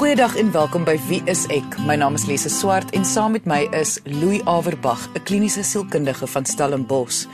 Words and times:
Goeiedag 0.00 0.36
en 0.36 0.52
welkom 0.52 0.84
by 0.88 0.94
Wie 1.10 1.18
is 1.28 1.42
ek? 1.52 1.74
My 1.84 1.92
naam 2.00 2.14
is 2.16 2.22
Lise 2.24 2.48
Swart 2.48 2.94
en 2.96 3.02
saam 3.04 3.34
met 3.36 3.44
my 3.44 3.66
is 3.76 3.98
Louis 4.08 4.40
Averbag, 4.48 5.02
'n 5.12 5.22
kliniese 5.28 5.62
sielkundige 5.62 6.26
van 6.26 6.46
Stellenbosch. 6.46 7.26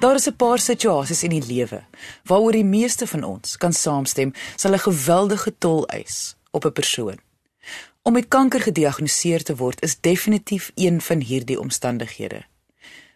Daar 0.00 0.14
is 0.14 0.26
'n 0.26 0.34
paar 0.36 0.58
situasies 0.58 1.22
in 1.22 1.30
die 1.30 1.46
lewe 1.46 1.84
waaroor 2.24 2.52
die 2.52 2.64
meeste 2.64 3.06
van 3.06 3.22
ons 3.24 3.56
kan 3.56 3.72
saamstem, 3.72 4.32
sal 4.56 4.72
'n 4.72 4.78
geweldige 4.78 5.54
tol 5.58 5.86
eis 5.86 6.36
op 6.50 6.64
'n 6.64 6.72
persoon. 6.72 7.18
Om 8.02 8.12
met 8.12 8.28
kanker 8.28 8.60
gediagnoseer 8.60 9.42
te 9.42 9.56
word 9.56 9.82
is 9.82 10.00
definitief 10.00 10.72
een 10.74 11.00
van 11.00 11.20
hierdie 11.20 11.60
omstandighede. 11.60 12.42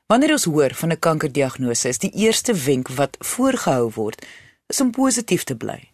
Wanneer 0.07 0.31
ons 0.31 0.45
hoor 0.45 0.75
van 0.75 0.91
'n 0.91 0.99
kankerdiagnose, 0.99 1.89
is 1.89 1.99
die 1.99 2.15
eerste 2.15 2.55
wenk 2.55 2.89
wat 2.89 3.17
voorgehou 3.19 3.91
word, 3.95 4.27
is 4.67 4.81
om 4.81 4.91
positief 4.91 5.45
te 5.45 5.57
bly. 5.57 5.92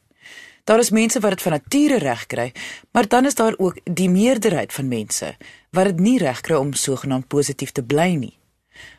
Daar 0.69 0.79
is 0.79 0.91
mense 0.91 1.21
wat 1.21 1.30
dit 1.30 1.43
van 1.43 1.53
nature 1.53 1.98
reg 1.98 2.27
kry, 2.27 2.53
maar 2.93 3.09
dan 3.09 3.25
is 3.25 3.34
daar 3.34 3.55
ook 3.57 3.79
die 3.84 4.11
meerderheid 4.11 4.73
van 4.73 4.88
mense 4.88 5.37
wat 5.70 5.84
dit 5.84 6.01
nie 6.01 6.19
reg 6.19 6.41
kry 6.41 6.56
om 6.61 6.73
sogenaamd 6.73 7.27
positief 7.27 7.73
te 7.73 7.83
bly 7.83 8.11
nie. 8.20 8.34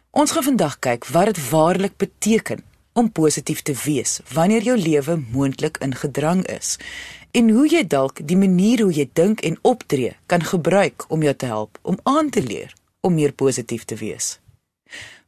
Ons 0.09 0.31
gaan 0.31 0.43
vandag 0.43 0.79
kyk 0.79 1.05
wat 1.13 1.29
dit 1.29 1.49
waarlik 1.49 1.97
beteken 1.97 2.65
om 2.93 3.11
positief 3.11 3.61
te 3.61 3.77
wees 3.85 4.17
wanneer 4.33 4.65
jou 4.65 4.77
lewe 4.77 5.19
moontlik 5.29 5.77
in 5.77 5.93
gedrang 5.95 6.41
is 6.49 6.77
en 7.37 7.53
hoe 7.53 7.67
jy 7.69 7.85
dalk 7.87 8.25
die 8.25 8.37
manier 8.37 8.81
hoe 8.81 8.93
jy 8.93 9.09
dink 9.13 9.45
en 9.45 9.61
optree 9.61 10.17
kan 10.25 10.41
gebruik 10.41 11.05
om 11.07 11.21
jou 11.21 11.35
te 11.35 11.53
help 11.53 11.77
om 11.81 12.01
aan 12.03 12.29
te 12.29 12.41
leer 12.41 12.73
om 12.99 13.13
meer 13.13 13.31
positief 13.31 13.85
te 13.85 13.95
wees. 13.95 14.39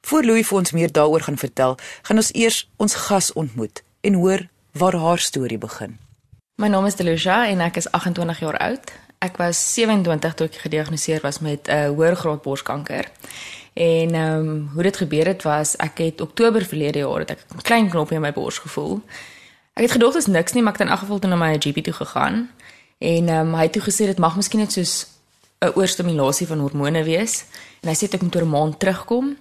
Voor 0.01 0.25
Louis 0.25 0.47
vir 0.47 0.57
ons 0.57 0.73
meer 0.73 0.91
daaroor 0.91 1.21
gaan 1.21 1.37
vertel, 1.37 1.77
gaan 2.01 2.17
ons 2.17 2.33
eers 2.33 2.65
ons 2.77 3.01
gas 3.05 3.33
ontmoet 3.33 3.83
en 4.01 4.23
hoor 4.23 4.49
waar 4.73 4.97
haar 4.97 5.21
storie 5.21 5.61
begin. 5.61 6.01
My 6.61 6.67
naam 6.67 6.85
is 6.85 6.93
Delusha 6.93 7.47
en 7.49 7.61
ek 7.65 7.79
is 7.79 7.87
28 7.89 8.39
jaar 8.43 8.57
oud. 8.61 8.91
Ek 9.25 9.39
was 9.41 9.57
27 9.73 10.35
toe 10.37 10.45
ek 10.45 10.59
gediagnoseer 10.61 11.23
was 11.25 11.39
met 11.41 11.65
'n 11.65 11.73
uh, 11.73 11.87
hoër 11.89 12.15
graad 12.15 12.41
borskanker. 12.41 13.09
En 13.73 14.13
ehm 14.13 14.49
um, 14.49 14.69
hoe 14.73 14.83
dit 14.83 14.97
gebeur 14.97 15.25
het 15.25 15.41
was 15.43 15.75
ek 15.75 15.97
het 15.97 16.21
Oktober 16.21 16.65
verlede 16.65 16.99
jaar 16.99 17.19
het 17.19 17.31
ek 17.31 17.39
'n 17.55 17.61
klein 17.61 17.89
knoppie 17.89 18.15
in 18.15 18.21
my 18.21 18.31
bors 18.31 18.57
gevoel. 18.57 19.01
Ek 19.73 19.83
het 19.83 19.91
gedog 19.91 20.13
dit 20.13 20.21
is 20.21 20.27
niks 20.27 20.53
nie, 20.53 20.61
maar 20.63 20.73
ek 20.73 20.79
het 20.79 20.87
in 20.87 20.93
elk 20.93 21.01
geval 21.01 21.19
toe 21.19 21.29
na 21.29 21.35
my 21.35 21.57
GP 21.57 21.83
toe 21.83 21.93
gegaan. 21.93 22.49
En 22.97 23.27
ehm 23.27 23.47
um, 23.47 23.53
hy 23.53 23.63
het 23.63 23.73
toe 23.73 23.81
gesê 23.81 24.05
dit 24.05 24.17
mag 24.17 24.35
miskien 24.35 24.59
net 24.59 24.71
soos 24.71 25.07
'n 25.65 25.71
oorstimulasie 25.73 26.47
van 26.47 26.59
hormone 26.59 27.03
wees. 27.03 27.45
En 27.81 27.89
hy 27.89 27.95
sê 27.95 28.13
ek 28.13 28.21
moet 28.21 28.35
oor 28.35 28.45
'n 28.45 28.49
maand 28.49 28.79
terugkom. 28.79 29.37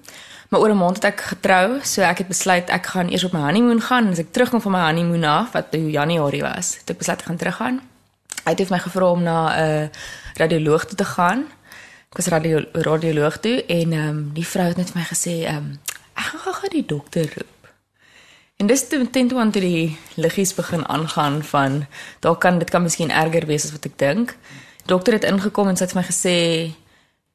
Maar 0.51 0.61
oor 0.61 0.71
'n 0.71 0.77
maand 0.77 0.97
het 0.97 1.05
ek 1.05 1.21
getrou, 1.21 1.79
so 1.83 2.03
ek 2.03 2.19
het 2.19 2.27
besluit 2.27 2.69
ek 2.69 2.87
gaan 2.87 3.09
eers 3.09 3.25
op 3.25 3.33
my 3.33 3.41
honeymoon 3.41 3.81
gaan 3.81 4.05
en 4.05 4.11
as 4.11 4.19
ek 4.19 4.33
terugkom 4.33 4.61
van 4.61 4.73
my 4.73 4.85
honeymoon 4.87 5.25
af 5.25 5.53
wat 5.53 5.67
in 5.71 5.91
Januarie 5.91 6.43
was, 6.43 6.77
het 6.79 6.91
ek 6.91 6.99
besluit 6.99 7.21
ek 7.21 7.27
gaan 7.27 7.37
teruggaan. 7.37 7.81
Hy 8.45 8.55
het 8.57 8.71
my 8.71 8.79
gevra 8.79 9.11
om 9.11 9.23
na 9.23 9.39
'n 9.47 9.83
uh, 9.83 9.89
radioloog 10.35 10.85
toe 10.85 10.97
te 10.97 11.05
gaan. 11.05 11.47
Ek 12.11 12.17
was 12.17 12.27
radio 12.27 12.65
radioloog 12.73 13.37
toe 13.39 13.65
en 13.67 13.93
ehm 13.93 14.09
um, 14.09 14.31
die 14.35 14.47
vrou 14.47 14.67
het 14.67 14.77
net 14.77 14.91
vir 14.91 15.01
my 15.01 15.07
gesê 15.07 15.47
ehm 15.47 15.57
um, 15.57 15.79
ek 16.15 16.25
gaan 16.25 16.55
gou 16.55 16.69
die 16.69 16.87
dokter 16.87 17.33
roep. 17.37 17.61
En 18.57 18.67
dis 18.67 18.89
toe 18.89 19.11
teen 19.11 19.29
toe 19.29 19.39
aan 19.39 19.51
die 19.51 19.99
liggies 20.15 20.55
begin 20.55 20.89
aangaan 20.89 21.43
van 21.45 21.87
daar 22.21 22.37
kan 22.37 22.59
dit 22.59 22.71
kan 22.71 22.83
miskien 22.83 23.11
erger 23.11 23.47
wees 23.47 23.65
as 23.65 23.73
wat 23.73 23.85
ek 23.85 23.99
dink. 23.99 24.37
Dokter 24.87 25.13
het 25.13 25.25
ingekom 25.25 25.69
en 25.69 25.77
sy 25.77 25.85
het 25.85 25.93
vir 25.93 26.01
my 26.03 26.07
gesê 26.09 26.37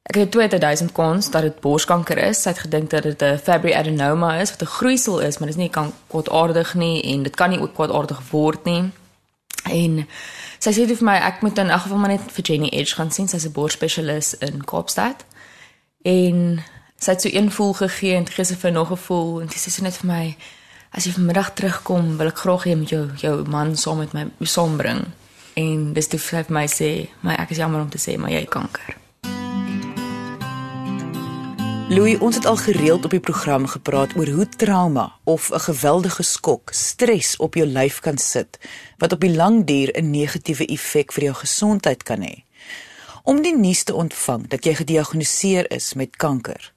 Ek 0.06 0.14
het 0.14 0.30
2000 0.30 0.92
kans 0.92 1.30
dat 1.30 1.42
dit 1.42 1.60
borskanker 1.60 2.18
is. 2.18 2.42
Sy 2.42 2.52
het 2.52 2.58
gedink 2.62 2.90
dat 2.90 3.02
dit 3.02 3.22
'n 3.22 3.38
Fabry 3.38 3.72
adenoma 3.72 4.36
is 4.38 4.50
wat 4.50 4.62
'n 4.62 4.74
groeisel 4.78 5.18
is, 5.20 5.38
maar 5.38 5.48
dit 5.48 5.56
is 5.56 5.62
nie 5.62 5.70
kan 5.70 5.92
kwaadaardig 6.06 6.74
nie 6.74 7.02
en 7.02 7.22
dit 7.22 7.36
kan 7.36 7.50
nie 7.50 7.60
ook 7.60 7.74
kwaadaardig 7.74 8.20
word 8.30 8.64
nie. 8.64 8.90
En 9.64 10.06
sy 10.58 10.70
sê 10.70 10.86
vir 10.86 11.04
my 11.04 11.16
ek 11.16 11.42
moet 11.42 11.58
in 11.58 11.70
elk 11.70 11.80
geval 11.80 11.98
maar 11.98 12.10
net 12.10 12.32
vir 12.32 12.44
Jenny 12.44 12.68
Edge 12.68 12.94
gaan 12.94 13.10
sien. 13.10 13.28
Sy's 13.28 13.44
'n 13.44 13.52
borsspesialis 13.52 14.34
in 14.38 14.64
Kaapstad. 14.64 15.24
En 16.02 16.62
sy 16.98 17.10
het 17.10 17.22
so 17.22 17.28
een 17.32 17.50
voel 17.50 17.72
gegee 17.72 18.14
en 18.14 18.26
gister 18.26 18.56
vir 18.56 18.72
nog 18.72 18.90
'n 18.90 18.96
voel 18.96 19.40
en 19.40 19.48
sy 19.48 19.70
sê 19.70 19.82
net 19.82 19.96
vir 19.96 20.06
my 20.06 20.36
as 20.90 21.04
jy 21.04 21.12
vanmiddag 21.12 21.54
terugkom, 21.54 22.16
wil 22.16 22.26
ek 22.26 22.38
graag 22.38 22.64
hê 22.64 22.70
jy 22.70 22.76
moet 22.76 22.88
jou 22.88 23.10
jou 23.16 23.48
man 23.48 23.76
saam 23.76 23.98
met 23.98 24.12
my 24.12 24.26
saambring. 24.40 25.04
En 25.54 25.92
dis 25.92 26.06
toe 26.06 26.18
sy 26.18 26.42
vir 26.42 26.52
my 26.52 26.66
sê, 26.66 27.08
"Maar 27.20 27.38
ek 27.38 27.50
is 27.50 27.56
jammer 27.56 27.80
om 27.80 27.90
te 27.90 27.98
sê, 27.98 28.18
maar 28.18 28.30
jy 28.30 28.40
het 28.40 28.50
kanker." 28.50 29.05
Louis, 31.88 32.18
ons 32.18 32.34
het 32.34 32.46
al 32.46 32.56
gereeld 32.56 33.04
op 33.04 33.12
die 33.14 33.20
program 33.22 33.66
gepraat 33.70 34.16
oor 34.18 34.26
hoe 34.26 34.48
trauma 34.48 35.12
of 35.24 35.50
'n 35.52 35.60
geweldige 35.60 36.22
skok 36.22 36.70
stres 36.72 37.36
op 37.36 37.54
jou 37.54 37.66
lyf 37.66 38.00
kan 38.00 38.18
sit 38.18 38.58
wat 38.98 39.12
op 39.12 39.20
die 39.20 39.34
lang 39.34 39.64
duur 39.64 39.90
'n 39.94 40.10
negatiewe 40.10 40.66
effek 40.66 41.12
vir 41.12 41.22
jou 41.22 41.34
gesondheid 41.34 42.02
kan 42.02 42.20
hê. 42.22 42.42
Om 43.22 43.42
die 43.42 43.56
nuus 43.56 43.82
te 43.82 43.94
ontvang 43.94 44.48
dat 44.48 44.64
jy 44.64 44.74
gediagnoseer 44.74 45.70
is 45.70 45.94
met 45.94 46.16
kanker. 46.16 46.72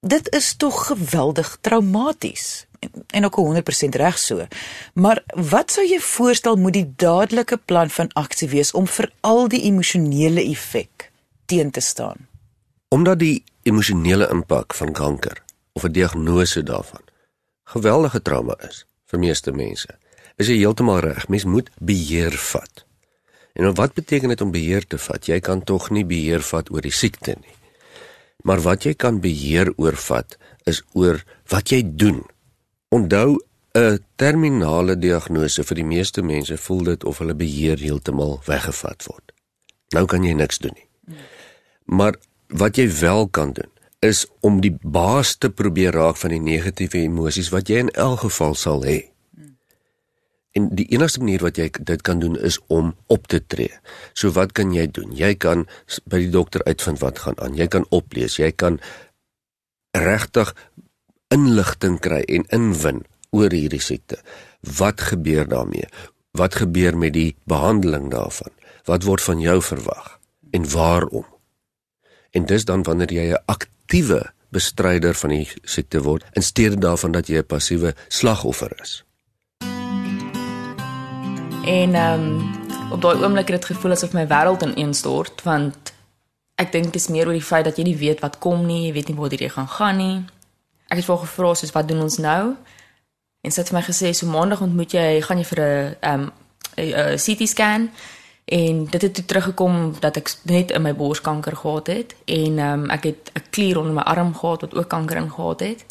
Dit 0.00 0.34
is 0.34 0.54
tog 0.56 0.86
geweldig 0.86 1.58
traumaties 1.60 2.66
en, 3.10 3.24
ook 3.24 3.36
100% 3.36 3.94
reg 3.94 4.18
so. 4.18 4.46
Maar 4.92 5.22
wat 5.34 5.70
sou 5.70 5.86
jy 5.86 6.00
voorstel 6.00 6.56
moet 6.56 6.72
die 6.72 6.92
dadelike 6.96 7.56
plan 7.56 7.90
van 7.90 8.12
aksie 8.12 8.48
wees 8.48 8.72
om 8.72 8.86
vir 8.86 9.12
al 9.20 9.48
die 9.48 9.62
emosionele 9.62 10.50
effek 10.50 11.10
teen 11.44 11.70
te 11.70 11.80
staan? 11.80 12.28
Omdat 12.88 13.18
die 13.18 13.44
emosionele 13.66 14.30
impak 14.30 14.74
van 14.74 14.92
kanker 14.92 15.42
of 15.74 15.84
'n 15.84 15.92
diagnose 15.92 16.62
daarvan 16.62 17.06
geweldige 17.66 18.22
trauma 18.22 18.54
is 18.68 18.84
vir 19.10 19.22
meeste 19.22 19.52
mense. 19.54 19.88
Is 20.36 20.50
jy 20.50 20.58
heeltemal 20.60 21.00
reg? 21.04 21.28
Mens 21.32 21.46
moet 21.48 21.70
beheer 21.80 22.34
vat. 22.52 22.84
En 23.56 23.72
wat 23.74 23.94
beteken 23.96 24.28
dit 24.28 24.40
om 24.44 24.52
beheer 24.52 24.86
te 24.86 24.98
vat? 25.00 25.26
Jy 25.26 25.38
kan 25.40 25.62
tog 25.64 25.88
nie 25.90 26.04
beheer 26.04 26.44
vat 26.44 26.70
oor 26.70 26.84
die 26.84 26.94
siekte 26.94 27.36
nie. 27.40 27.54
Maar 28.44 28.60
wat 28.66 28.84
jy 28.84 28.94
kan 28.94 29.20
beheer 29.24 29.72
oorvat 29.80 30.36
is 30.68 30.82
oor 30.92 31.22
wat 31.50 31.72
jy 31.72 31.82
doen. 31.86 32.22
Onthou 32.92 33.38
'n 33.74 33.98
terminale 34.16 34.96
diagnose 34.98 35.64
vir 35.64 35.76
die 35.76 35.84
meeste 35.84 36.22
mense 36.22 36.56
voel 36.56 36.84
dit 36.84 37.04
of 37.04 37.18
hulle 37.18 37.34
beheer 37.34 37.78
heeltemal 37.78 38.40
weggevat 38.46 39.04
word. 39.06 39.32
Nou 39.94 40.06
kan 40.06 40.24
jy 40.24 40.32
niks 40.32 40.58
doen 40.58 40.74
nie. 40.74 41.16
Maar 41.84 42.16
wat 42.48 42.76
jy 42.76 42.86
wel 43.00 43.28
kan 43.28 43.52
doen 43.52 43.70
is 44.04 44.26
om 44.44 44.60
die 44.60 44.74
baas 44.82 45.36
te 45.40 45.50
probeer 45.50 45.96
raak 45.96 46.18
van 46.20 46.34
die 46.34 46.42
negatiewe 46.42 47.02
emosies 47.06 47.50
wat 47.54 47.70
jy 47.72 47.86
in 47.86 47.92
elk 47.96 48.26
geval 48.26 48.54
sal 48.54 48.84
hê. 48.84 48.98
En 50.56 50.70
die 50.76 50.86
enigste 50.94 51.20
manier 51.20 51.42
wat 51.44 51.58
jy 51.60 51.68
dit 51.68 52.02
kan 52.04 52.20
doen 52.20 52.36
is 52.38 52.56
om 52.72 52.94
op 53.12 53.26
te 53.28 53.42
tree. 53.44 53.72
So 54.16 54.32
wat 54.36 54.54
kan 54.56 54.72
jy 54.72 54.86
doen? 54.88 55.12
Jy 55.16 55.34
kan 55.36 55.66
by 56.08 56.22
die 56.24 56.32
dokter 56.32 56.64
uitvind 56.64 57.02
wat 57.02 57.20
gaan 57.24 57.36
aan. 57.44 57.56
Jy 57.58 57.68
kan 57.72 57.84
oplees, 57.92 58.38
jy 58.40 58.52
kan 58.56 58.80
regtig 59.96 60.54
inligting 61.34 61.98
kry 62.00 62.22
en 62.28 62.48
inwin 62.54 63.04
oor 63.36 63.52
hierdie 63.52 63.82
siekte. 63.82 64.20
Wat 64.78 65.00
gebeur 65.12 65.48
daarmee? 65.48 65.88
Wat 66.36 66.56
gebeur 66.62 66.96
met 66.96 67.16
die 67.16 67.34
behandeling 67.44 68.08
daarvan? 68.12 68.52
Wat 68.88 69.04
word 69.04 69.24
van 69.24 69.40
jou 69.40 69.60
verwag 69.60 70.18
en 70.56 70.68
waarom? 70.72 71.35
En 72.30 72.46
dis 72.46 72.64
dan 72.64 72.82
wanneer 72.82 73.12
jy 73.12 73.32
'n 73.32 73.42
aktiewe 73.44 74.32
bestryder 74.48 75.14
van 75.14 75.30
die 75.30 75.48
siekte 75.62 76.02
word 76.02 76.24
in 76.32 76.42
steede 76.42 76.76
daarvan 76.76 77.12
dat 77.12 77.26
jy 77.26 77.38
'n 77.38 77.46
passiewe 77.46 77.94
slagoffer 78.08 78.72
is. 78.82 79.04
En 81.66 81.94
ehm 81.94 82.20
um, 82.20 82.54
op 82.90 83.00
daai 83.02 83.22
oomblik 83.22 83.48
het 83.48 83.60
dit 83.60 83.64
gevoel 83.64 83.90
asof 83.90 84.12
my 84.12 84.26
wêreld 84.26 84.62
ineenstort 84.62 85.42
want 85.42 85.92
ek 86.54 86.72
dink 86.72 86.84
dit 86.84 86.94
is 86.94 87.08
meer 87.08 87.26
oor 87.26 87.32
die 87.32 87.42
feit 87.42 87.64
dat 87.64 87.76
jy 87.76 87.84
nie 87.84 87.96
weet 87.96 88.20
wat 88.20 88.38
kom 88.38 88.66
nie, 88.66 88.86
jy 88.86 88.92
weet 88.92 89.08
nie 89.08 89.16
waar 89.16 89.28
dit 89.28 89.52
gaan 89.52 89.68
gaan 89.68 89.96
nie. 89.96 90.24
Ek 90.88 90.96
het 90.96 91.04
vir 91.04 91.18
gevra 91.18 91.54
soos 91.54 91.72
wat 91.72 91.88
doen 91.88 92.00
ons 92.00 92.16
nou? 92.16 92.54
En 93.42 93.50
sy 93.50 93.60
het 93.60 93.68
vir 93.68 93.78
my 93.78 93.84
gesê 93.86 94.12
so 94.14 94.26
maandag 94.26 94.60
ontmoet 94.60 94.92
jy, 94.92 95.20
gaan 95.20 95.38
jy 95.38 95.44
vir 95.44 95.60
'n 95.60 95.96
ehm 96.00 96.20
um, 96.20 96.32
'n 96.76 97.16
CT 97.16 97.48
scan 97.48 97.90
En 98.46 98.84
dit 98.84 99.02
het 99.02 99.14
toe 99.14 99.24
teruggekom 99.24 99.94
dat 99.98 100.16
ek 100.16 100.30
net 100.46 100.70
in 100.70 100.84
my 100.86 100.92
borskanker 100.94 101.56
gehad 101.56 101.88
het 101.90 102.12
en 102.30 102.58
um, 102.62 102.84
ek 102.94 103.02
het 103.10 103.30
'n 103.34 103.42
klier 103.50 103.78
onder 103.78 103.92
my 103.92 104.02
arm 104.06 104.34
gehad 104.34 104.60
wat 104.60 104.74
ook 104.74 104.88
kanker 104.88 105.16
in 105.16 105.30
gehad 105.30 105.60
het. 105.60 105.84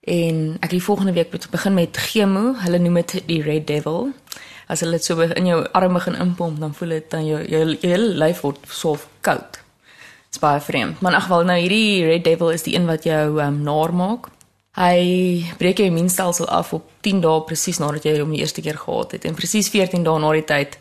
En 0.00 0.56
ek 0.60 0.70
die 0.70 0.82
volgende 0.82 1.12
week 1.12 1.32
moet 1.32 1.50
begin 1.50 1.74
met 1.74 1.96
chemo. 1.96 2.54
Hulle 2.54 2.78
noem 2.78 2.94
dit 2.94 3.22
die 3.26 3.42
red 3.42 3.66
devil. 3.66 4.12
As 4.66 4.80
hulle 4.80 4.92
dit 4.92 5.04
so 5.04 5.20
in 5.20 5.46
jou 5.46 5.68
arm 5.72 5.92
begin 5.92 6.14
inpomp, 6.14 6.60
dan 6.60 6.74
voel 6.74 6.88
dit 6.88 7.10
dan 7.10 7.26
jou 7.26 7.48
jou 7.48 7.76
hele 7.80 8.14
lyf 8.14 8.40
word 8.40 8.58
so 8.68 8.98
koud. 9.20 9.60
Dit's 10.28 10.38
baie 10.38 10.60
vreemd. 10.60 11.00
Maar 11.00 11.14
in 11.14 11.20
geval 11.20 11.44
nou 11.44 11.58
hierdie 11.60 12.04
red 12.04 12.24
devil 12.24 12.50
is 12.50 12.62
die 12.62 12.74
een 12.74 12.86
wat 12.86 13.04
jou 13.04 13.40
um, 13.40 13.62
naar 13.62 13.94
maak. 13.94 14.28
Hy 14.70 15.44
breek 15.58 15.78
jou 15.78 15.88
immuunstelsel 15.88 16.48
af 16.48 16.72
op 16.72 16.84
10 17.00 17.20
dae 17.20 17.40
presies 17.42 17.78
nadat 17.78 18.04
jy 18.04 18.18
hom 18.20 18.30
die 18.30 18.40
eerste 18.40 18.60
keer 18.60 18.78
gehad 18.78 19.12
het 19.12 19.24
en 19.24 19.34
presies 19.34 19.68
14 19.68 20.04
dae 20.06 20.18
na 20.22 20.30
die 20.32 20.44
tyd 20.44 20.78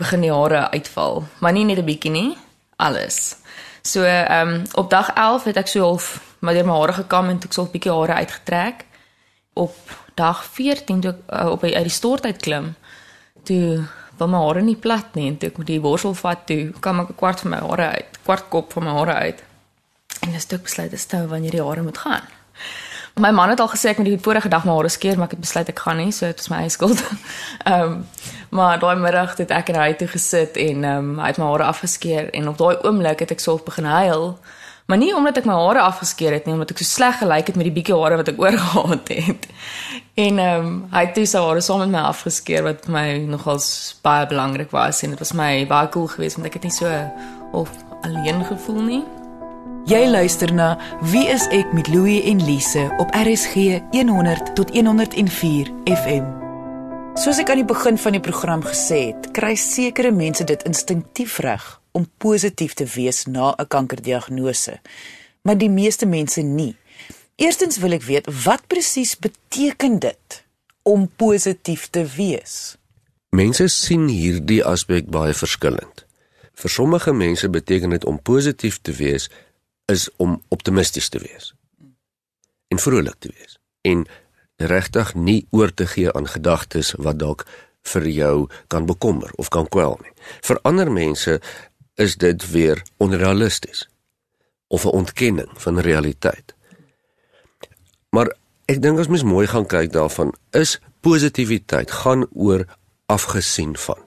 begin 0.00 0.24
die 0.24 0.32
hare 0.32 0.70
uitval, 0.72 1.24
maar 1.40 1.52
nie 1.52 1.64
net 1.64 1.78
'n 1.78 1.84
bietjie 1.84 2.10
nie, 2.10 2.36
alles. 2.76 3.36
So 3.82 4.02
ehm 4.04 4.48
um, 4.48 4.62
op 4.74 4.90
dag 4.90 5.12
11 5.14 5.44
het 5.44 5.56
ek 5.56 5.68
so 5.68 5.80
half 5.80 6.20
maar 6.40 6.54
deur 6.54 6.66
my 6.66 6.76
hare 6.78 6.92
gekam 6.92 7.28
en 7.28 7.40
ek 7.44 7.52
so 7.52 7.62
'n 7.62 7.70
bietjie 7.70 7.92
hare 7.92 8.14
uitgetrek. 8.14 8.84
Op 9.52 9.76
dag 10.14 10.44
14 10.44 11.00
toe 11.00 11.10
ek 11.10 11.20
uh, 11.40 11.50
op 11.50 11.62
uit 11.64 11.88
die 11.88 11.98
stort 12.00 12.24
uit 12.24 12.40
klim, 12.40 12.74
toe 13.42 13.84
wil 14.16 14.28
my 14.28 14.38
hare 14.46 14.62
nie 14.62 14.76
plat 14.76 15.14
nie 15.14 15.28
en 15.28 15.38
toe 15.38 15.48
ek 15.48 15.58
met 15.58 15.66
die 15.66 15.80
borsel 15.80 16.14
vat 16.14 16.46
toe, 16.46 16.72
kom 16.80 17.00
ek 17.00 17.08
'n 17.08 17.14
kwart 17.14 17.40
van 17.40 17.50
my 17.50 17.60
hare 17.60 17.88
uit, 17.96 18.18
kwart 18.24 18.48
kop 18.48 18.72
van 18.72 18.84
my 18.84 18.90
hare 18.90 19.14
uit. 19.14 19.42
En 20.20 20.32
dis 20.32 20.46
toe 20.46 20.58
ek 20.58 20.64
besluit 20.64 20.90
dis 20.90 21.06
nou 21.12 21.26
wanneer 21.26 21.50
die 21.50 21.64
hare 21.64 21.82
moet 21.82 21.98
gaan. 21.98 22.26
My 23.14 23.30
man 23.30 23.48
het 23.48 23.60
al 23.60 23.68
gesê 23.68 23.90
ek 23.90 23.98
moet 23.98 24.06
die 24.06 24.20
vorige 24.22 24.48
dag 24.48 24.64
my 24.64 24.72
hare 24.76 24.88
skeer, 24.88 25.16
maar 25.18 25.26
ek 25.26 25.36
het 25.36 25.42
besluit 25.42 25.68
ek 25.68 25.82
gaan 25.82 25.98
nie, 26.00 26.12
so 26.14 26.26
dit 26.30 26.40
is 26.40 26.50
my 26.52 26.62
eie 26.62 26.70
skuld. 26.72 27.02
Ehm 27.64 27.82
um, 27.82 28.04
maar 28.50 28.80
daai 28.82 28.96
middag 28.98 29.36
het 29.38 29.52
ek 29.54 29.68
in 29.70 29.76
hy 29.78 29.92
toe 29.94 30.08
gesit 30.10 30.56
en 30.58 30.84
ehm 30.84 31.10
um, 31.10 31.18
hy 31.22 31.28
het 31.30 31.38
my 31.38 31.50
hare 31.52 31.68
afgeskeer 31.70 32.32
en 32.34 32.48
op 32.50 32.58
daai 32.58 32.80
oomblik 32.86 33.22
het 33.22 33.34
ek 33.34 33.42
self 33.42 33.62
begin 33.66 33.86
huil. 33.86 34.34
Maar 34.90 34.98
nie 34.98 35.12
omdat 35.14 35.36
ek 35.38 35.46
my 35.46 35.54
hare 35.54 35.84
afgeskeer 35.86 36.34
het 36.34 36.48
nie, 36.48 36.56
omdat 36.56 36.72
ek 36.74 36.80
so 36.82 36.88
sleg 36.88 37.20
gelyk 37.20 37.52
het 37.52 37.58
met 37.60 37.68
die 37.68 37.74
bietjie 37.76 37.94
hare 37.94 38.18
wat 38.18 38.32
ek 38.32 38.40
oorgehad 38.44 39.12
het. 39.14 39.46
En 40.14 40.42
ehm 40.46 40.66
um, 40.66 40.74
hy 40.94 41.04
het 41.06 41.14
toe 41.18 41.28
sy 41.30 41.44
hare 41.46 41.62
saam 41.62 41.84
met 41.84 41.94
my 41.94 42.02
afgeskeer 42.08 42.66
wat 42.66 42.88
vir 42.88 42.96
my 42.96 43.06
nogals 43.36 43.70
baie 44.02 44.26
belangrik 44.32 44.74
was 44.74 45.04
en 45.04 45.14
dit 45.14 45.22
was 45.22 45.34
my 45.44 45.52
baie 45.70 45.94
cool 45.94 46.10
geweest 46.10 46.40
want 46.40 46.50
ek 46.50 46.58
het 46.58 46.66
nie 46.66 46.74
so 46.74 46.90
of 47.52 47.70
alleen 48.02 48.44
gevoel 48.50 48.82
nie. 48.82 49.02
Jy 49.90 50.04
luister 50.06 50.52
na 50.54 50.76
Wie 51.10 51.24
is 51.26 51.48
ek 51.50 51.72
met 51.74 51.88
Louie 51.90 52.20
en 52.30 52.38
Lise 52.46 52.84
op 53.02 53.10
RSG 53.10 53.80
100 53.90 54.52
tot 54.54 54.68
104 54.70 55.70
FM. 55.90 56.28
Soos 57.18 57.40
ek 57.42 57.50
aan 57.50 57.58
die 57.64 57.66
begin 57.66 57.98
van 57.98 58.14
die 58.14 58.22
program 58.22 58.62
gesê 58.62 59.00
het, 59.08 59.26
kry 59.34 59.56
sekere 59.58 60.12
mense 60.14 60.46
dit 60.46 60.62
instinktief 60.68 61.40
reg 61.42 61.64
om 61.98 62.06
positief 62.22 62.76
te 62.78 62.86
wees 62.94 63.24
na 63.26 63.50
'n 63.58 63.66
kankerdiagnose, 63.66 64.78
maar 65.42 65.58
die 65.58 65.70
meeste 65.70 66.06
mense 66.06 66.42
nie. 66.42 66.76
Eerstens 67.34 67.82
wil 67.82 67.98
ek 67.98 68.06
weet 68.06 68.30
wat 68.44 68.62
presies 68.70 69.18
beteken 69.18 69.98
dit 69.98 70.44
om 70.82 71.10
positief 71.16 71.90
te 71.90 72.06
wees? 72.06 72.78
Mense 73.30 73.66
sien 73.68 74.06
hierdie 74.06 74.62
aspek 74.64 75.10
baie 75.10 75.34
verskillend. 75.34 76.06
Vir 76.54 76.70
sommige 76.70 77.12
mense 77.12 77.48
beteken 77.48 77.90
dit 77.90 78.04
om 78.04 78.22
positief 78.22 78.78
te 78.82 78.92
wees 78.92 79.30
is 79.90 80.08
om 80.16 80.38
optimisties 80.48 81.08
te 81.08 81.18
wees 81.18 81.52
en 82.70 82.78
vrolik 82.78 83.18
te 83.18 83.32
wees 83.34 83.58
en 83.82 84.06
regtig 84.56 85.14
nie 85.14 85.46
oor 85.50 85.72
te 85.74 85.86
gee 85.86 86.12
aan 86.12 86.28
gedagtes 86.28 86.92
wat 86.98 87.18
dalk 87.18 87.46
vir 87.92 88.06
jou 88.12 88.34
kan 88.68 88.86
bekommer 88.86 89.30
of 89.40 89.48
kan 89.48 89.68
kwel 89.68 89.96
nie. 90.02 90.12
Vir 90.44 90.60
ander 90.68 90.90
mense 90.92 91.38
is 92.00 92.16
dit 92.20 92.44
weer 92.52 92.82
onrealisties 92.98 93.88
of 94.68 94.84
'n 94.84 94.96
ontkenning 95.02 95.50
van 95.56 95.80
realiteit. 95.80 96.54
Maar 98.10 98.36
ek 98.66 98.82
dink 98.82 98.98
as 98.98 99.08
mens 99.08 99.22
mooi 99.22 99.46
gaan 99.46 99.66
kyk 99.66 99.92
daarvan, 99.92 100.34
is 100.50 100.78
positiwiteit 101.00 101.90
gaan 101.90 102.26
oor 102.32 102.64
afgesien 103.06 103.76
van. 103.76 103.98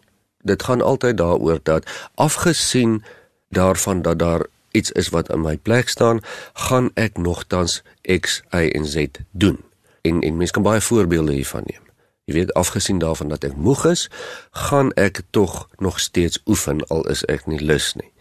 Dit 0.44 0.63
gaan 0.63 0.81
altyd 0.81 1.18
daaroor 1.18 1.59
dat 1.63 1.89
afgesien 2.15 3.03
daarvan 3.50 4.01
dat 4.01 4.19
daar 4.19 4.45
iets 4.73 4.91
is 4.91 5.09
wat 5.13 5.29
in 5.29 5.41
my 5.41 5.57
plek 5.57 5.89
staan, 5.89 6.19
gaan 6.67 6.89
ek 6.99 7.17
nogtans 7.17 7.81
X, 8.01 8.41
Y 8.51 8.73
en 8.73 8.85
Z 8.85 9.23
doen. 9.31 9.61
En 10.01 10.21
en 10.21 10.37
mense 10.37 10.53
kan 10.53 10.65
baie 10.65 10.81
voorbeelde 10.81 11.33
hiervan 11.33 11.63
neem. 11.65 11.85
Jy 12.25 12.33
weet 12.33 12.53
afgesien 12.53 12.99
daarvan 13.03 13.31
dat 13.31 13.43
ek 13.43 13.55
moeg 13.55 13.85
is, 13.85 14.07
gaan 14.51 14.91
ek 14.99 15.21
tog 15.35 15.67
nog 15.77 15.99
steeds 15.99 16.39
oefen 16.45 16.83
al 16.87 17.03
is 17.11 17.25
ek 17.31 17.47
nie 17.51 17.59
lus 17.59 17.93
nie. 17.99 18.11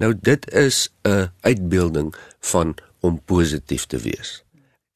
Nou 0.00 0.14
dit 0.16 0.50
is 0.52 0.88
'n 1.04 1.28
uitbeelding 1.40 2.14
van 2.40 2.74
om 3.00 3.20
positief 3.24 3.86
te 3.86 3.98
wees. 3.98 4.44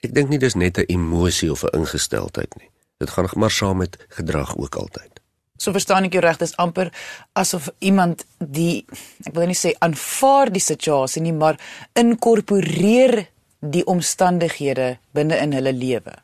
Ek 0.01 0.15
dink 0.15 0.29
nie 0.29 0.39
dis 0.39 0.55
net 0.55 0.79
'n 0.79 0.89
emosie 0.89 1.51
of 1.51 1.65
'n 1.65 1.77
ingesteldheid 1.79 2.57
nie. 2.57 2.71
Dit 2.99 3.11
gaan 3.11 3.29
maar 3.35 3.51
saam 3.51 3.77
met 3.77 3.97
gedrag 4.09 4.57
ook 4.57 4.75
altyd. 4.75 5.14
So 5.59 5.73
verstaan 5.73 6.09
ek 6.09 6.17
jou 6.17 6.23
reg, 6.25 6.41
dis 6.41 6.57
amper 6.59 6.91
asof 7.39 7.69
iemand 7.79 8.25
die 8.39 8.85
ek 9.23 9.35
wil 9.37 9.47
nie 9.47 9.59
sê 9.59 9.75
aanvaar 9.79 10.51
die 10.51 10.63
situasie 10.63 11.23
nie, 11.23 11.35
maar 11.35 11.61
inkorporeer 11.95 13.29
die 13.65 13.85
omstandighede 13.87 14.97
binne 15.15 15.39
in 15.41 15.55
hulle 15.57 15.73
lewe. 15.73 16.17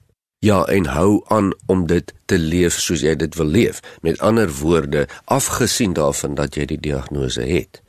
Ja, 0.43 0.65
en 0.73 0.87
hou 0.89 1.21
aan 1.29 1.53
om 1.69 1.85
dit 1.87 2.13
te 2.27 2.39
leef 2.41 2.79
soos 2.81 3.05
jy 3.05 3.13
dit 3.21 3.35
wil 3.37 3.53
leef. 3.53 3.83
Met 4.03 4.21
ander 4.25 4.49
woorde, 4.61 5.07
afgesien 5.25 5.93
daarvan 5.93 6.35
dat 6.35 6.57
jy 6.57 6.65
die 6.71 6.81
diagnose 6.81 7.45
het, 7.45 7.83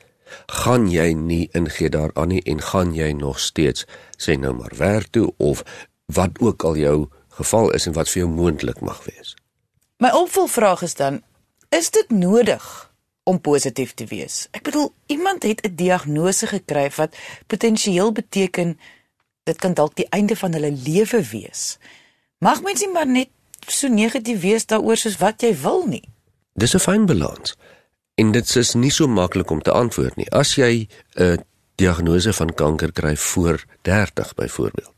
gaan 0.62 0.90
jy 0.92 1.14
nie 1.16 1.46
ingee 1.58 1.90
daaraan 1.92 2.32
nie 2.32 2.42
en 2.48 2.62
gaan 2.62 2.94
jy 2.96 3.12
nog 3.16 3.40
steeds 3.40 3.88
sê 4.20 4.38
nou 4.40 4.54
maar 4.56 4.76
werk 4.78 5.10
toe 5.16 5.32
of 5.38 5.64
wat 6.12 6.40
ook 6.40 6.64
al 6.68 6.78
jou 6.80 6.98
geval 7.40 7.72
is 7.76 7.88
en 7.88 7.96
wat 7.96 8.12
vir 8.12 8.24
jou 8.24 8.30
moontlik 8.32 8.80
mag 8.84 9.00
wees. 9.08 9.36
My 10.04 10.12
opvolgvraag 10.18 10.84
is 10.84 10.96
dan, 11.00 11.22
Is 11.72 11.88
dit 11.90 12.10
nodig 12.10 12.64
om 13.24 13.38
positief 13.42 13.94
te 13.94 14.06
wees? 14.06 14.48
Ek 14.52 14.66
bedoel, 14.68 14.90
iemand 15.08 15.44
het 15.48 15.62
'n 15.64 15.76
diagnose 15.76 16.48
gekry 16.48 16.92
wat 16.96 17.16
potensieel 17.48 18.12
beteken 18.12 18.80
dit 19.44 19.58
kan 19.58 19.74
dalk 19.74 19.96
die 19.96 20.10
einde 20.10 20.36
van 20.36 20.54
hulle 20.54 20.72
lewe 20.72 21.24
wees. 21.32 21.78
Mag 22.38 22.62
mens 22.62 22.80
nie 22.80 22.92
maar 22.92 23.08
net 23.08 23.30
so 23.68 23.88
negatief 23.88 24.42
wees 24.42 24.66
daaroor 24.66 24.98
soos 24.98 25.18
wat 25.18 25.42
jy 25.42 25.56
wil 25.62 25.86
nie. 25.86 26.10
Dis 26.54 26.76
'n 26.76 26.80
fyn 26.80 27.06
balans. 27.06 27.56
En 28.16 28.32
dit 28.32 28.56
is 28.56 28.74
nie 28.74 28.92
so 28.92 29.08
maklik 29.08 29.50
om 29.50 29.62
te 29.62 29.72
antwoord 29.72 30.16
nie. 30.16 30.32
As 30.32 30.56
jy 30.56 30.88
'n 31.16 31.44
diagnose 31.76 32.34
van 32.34 32.54
kanker 32.54 32.92
kry 32.92 33.16
voor 33.18 33.64
30 33.82 34.34
byvoorbeeld, 34.34 34.96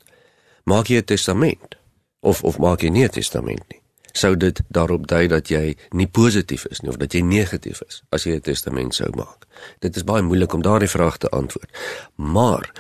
maak 0.64 0.88
jy 0.88 0.98
'n 0.98 1.06
testament 1.06 1.76
of 2.20 2.44
of 2.44 2.58
maak 2.58 2.82
jy 2.82 2.90
nie 2.90 3.04
'n 3.04 3.10
testament 3.10 3.64
nie 3.68 3.83
sou 4.14 4.36
dit 4.38 4.62
daarop 4.68 5.08
dui 5.10 5.28
dat 5.28 5.50
jy 5.50 5.74
nie 5.90 6.08
positief 6.08 6.66
is 6.70 6.82
nie 6.82 6.92
of 6.94 7.00
dat 7.02 7.14
jy 7.14 7.24
negatief 7.26 7.82
is 7.88 8.04
as 8.14 8.28
jy 8.28 8.36
'n 8.38 8.46
testament 8.46 8.96
sou 8.96 9.10
maak. 9.18 9.46
Dit 9.80 9.96
is 9.96 10.04
baie 10.04 10.22
moeilik 10.22 10.54
om 10.54 10.62
daardie 10.62 10.90
vraag 10.90 11.18
te 11.18 11.30
antwoord. 11.30 11.70
Maar 12.16 12.72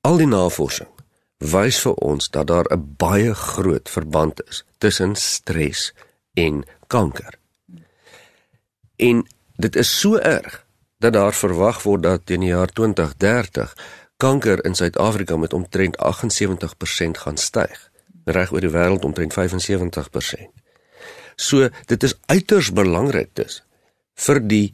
al 0.00 0.16
die 0.16 0.26
navorsing 0.26 0.88
wys 1.38 1.80
vir 1.80 1.94
ons 1.94 2.30
dat 2.30 2.46
daar 2.46 2.66
'n 2.72 2.94
baie 2.96 3.34
groot 3.34 3.88
verband 3.88 4.40
is 4.48 4.64
tussen 4.78 5.16
stres 5.16 5.92
en 6.34 6.64
kanker. 6.86 7.34
En 8.96 9.26
dit 9.56 9.76
is 9.76 10.00
so 10.00 10.16
erg 10.16 10.66
dat 10.98 11.12
daar 11.12 11.34
verwag 11.34 11.82
word 11.82 12.02
dat 12.02 12.26
teen 12.26 12.40
die 12.40 12.48
jaar 12.48 12.68
2030 12.68 13.76
kanker 14.16 14.64
in 14.64 14.74
Suid-Afrika 14.74 15.36
met 15.36 15.52
omtrent 15.52 15.96
78% 15.98 17.18
gaan 17.18 17.36
styg 17.36 17.89
reg 18.32 18.52
oor 18.52 18.60
die 18.60 18.72
wêreld 18.72 19.04
omtrent 19.04 19.34
75%. 19.34 20.48
So 21.36 21.68
dit 21.86 22.02
is 22.02 22.14
uiters 22.26 22.72
belangrik 22.72 23.34
dis 23.34 23.62
vir 24.20 24.40
die 24.40 24.66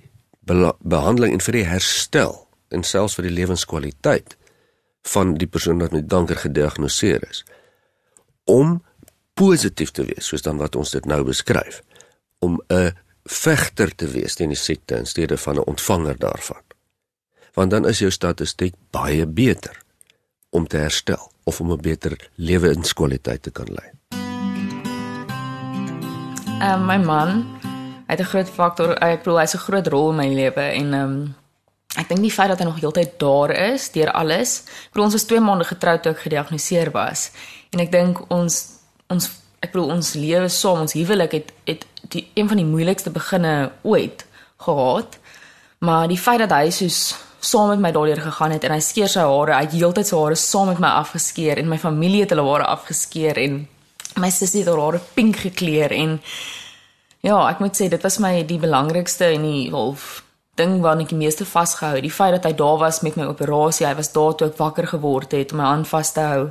behandeling 0.46 1.36
en 1.36 1.42
vir 1.42 1.60
die 1.60 1.66
herstel 1.66 2.34
en 2.74 2.82
selfs 2.86 3.16
vir 3.18 3.28
die 3.28 3.36
lewenskwaliteit 3.36 4.36
van 5.06 5.34
die 5.38 5.48
persoon 5.50 5.82
wat 5.82 5.94
met 5.94 6.08
kanker 6.10 6.38
gediagnoseer 6.42 7.26
is 7.28 7.42
om 8.50 8.78
positief 9.38 9.92
te 9.94 10.06
wees 10.06 10.30
soos 10.30 10.44
dan 10.46 10.58
wat 10.62 10.78
ons 10.78 10.94
dit 10.94 11.06
nou 11.06 11.22
beskryf 11.26 11.82
om 12.44 12.60
'n 12.70 12.94
vegter 13.26 13.90
te 13.94 14.06
wees 14.06 14.34
teen 14.34 14.54
die 14.54 14.58
siekte 14.58 14.96
in 14.96 15.06
steede 15.06 15.36
van 15.36 15.56
'n 15.56 15.66
ontvanger 15.66 16.18
daarvan 16.18 16.62
want 17.54 17.70
dan 17.70 17.86
is 17.86 17.98
jou 17.98 18.10
statistiek 18.10 18.74
baie 18.90 19.26
beter 19.26 19.82
om 20.56 20.66
te 20.66 20.80
herstel 20.80 21.30
of 21.44 21.60
om 21.60 21.72
'n 21.72 21.80
beter 21.80 22.30
lewenskwaliteit 22.34 23.42
te 23.42 23.50
kan 23.50 23.68
lei. 23.68 23.88
Ehm 26.60 26.80
um, 26.80 26.86
my 26.86 26.96
man, 26.96 27.30
hy 28.06 28.14
het 28.14 28.20
'n 28.20 28.32
groot 28.32 28.48
faktor, 28.48 28.96
ek 28.98 29.22
bedoel 29.22 29.38
hy's 29.38 29.54
'n 29.54 29.66
groot 29.68 29.86
rol 29.86 30.10
in 30.10 30.16
my 30.16 30.28
lewe 30.34 30.64
en 30.80 30.94
ehm 30.94 31.02
um, 31.02 31.34
ek 31.96 32.08
dink 32.08 32.20
die 32.20 32.32
feit 32.32 32.48
dat 32.48 32.58
hy 32.58 32.64
nog 32.64 32.80
heeltyd 32.80 33.18
daar 33.18 33.50
is 33.50 33.90
deur 33.92 34.12
alles. 34.12 34.62
Ek 34.86 34.92
bedoel 34.92 35.04
ons 35.04 35.12
was 35.12 35.24
2 35.24 35.40
maande 35.40 35.64
getroud 35.64 36.02
toe 36.02 36.12
ek 36.12 36.24
gediagnoseer 36.24 36.90
was 36.90 37.30
en 37.70 37.80
ek 37.80 37.92
dink 37.92 38.30
ons 38.30 38.54
ons 39.06 39.30
ek 39.60 39.72
bedoel 39.72 39.90
ons 39.90 40.14
lewe 40.14 40.48
saam, 40.48 40.80
ons 40.80 40.92
huwelik 40.92 41.32
het 41.32 41.52
het 41.64 41.86
die 42.08 42.28
een 42.34 42.48
van 42.48 42.56
die 42.56 42.66
moeilikste 42.66 43.10
beginne 43.10 43.72
ooit 43.82 44.26
gehad. 44.56 45.18
Maar 45.78 46.08
die 46.08 46.18
feit 46.18 46.38
dat 46.38 46.50
hy 46.50 46.70
soos 46.70 47.14
saam 47.46 47.70
met 47.74 47.82
my 47.84 47.92
daardeur 47.94 48.20
gegaan 48.24 48.54
het 48.56 48.66
en 48.66 48.74
hy 48.74 48.82
skeer 48.82 49.10
sy 49.12 49.22
hare, 49.22 49.54
hy 49.54 49.64
het 49.68 49.76
heeltyd 49.76 50.08
sy 50.08 50.18
hare 50.18 50.38
saam 50.40 50.70
met 50.72 50.82
my 50.82 50.92
afgeskeer 51.02 51.60
en 51.62 51.70
my 51.70 51.78
familie 51.78 52.24
het 52.24 52.34
hulle 52.34 52.46
hare 52.48 52.68
afgeskeer 52.74 53.38
en 53.44 53.58
my 54.20 54.30
sussie 54.32 54.64
het 54.64 54.70
haar 54.72 54.82
hare 54.82 55.02
pink 55.14 55.42
gekleur 55.44 55.94
en 55.94 56.18
ja, 57.26 57.38
ek 57.48 57.60
moet 57.62 57.76
sê 57.78 57.90
dit 57.92 58.02
was 58.02 58.18
my 58.22 58.40
die 58.48 58.60
belangrikste 58.62 59.30
en 59.36 59.46
die 59.46 59.66
half 59.74 60.22
ding 60.56 60.78
waarna 60.84 61.04
ek 61.04 61.12
die 61.12 61.20
meeste 61.20 61.44
vasgehou, 61.48 62.00
die 62.00 62.12
feit 62.12 62.32
dat 62.38 62.48
hy 62.48 62.54
daar 62.56 62.78
was 62.80 63.02
met 63.04 63.18
my 63.20 63.28
operasie, 63.28 63.86
hy 63.86 63.94
was 63.98 64.12
daar 64.14 64.36
toe 64.36 64.48
ek 64.48 64.60
wakker 64.60 64.88
geword 64.94 65.36
het 65.36 65.52
om 65.52 65.60
my 65.60 65.68
aan 65.68 65.84
vas 65.88 66.12
te 66.16 66.24
hou. 66.24 66.44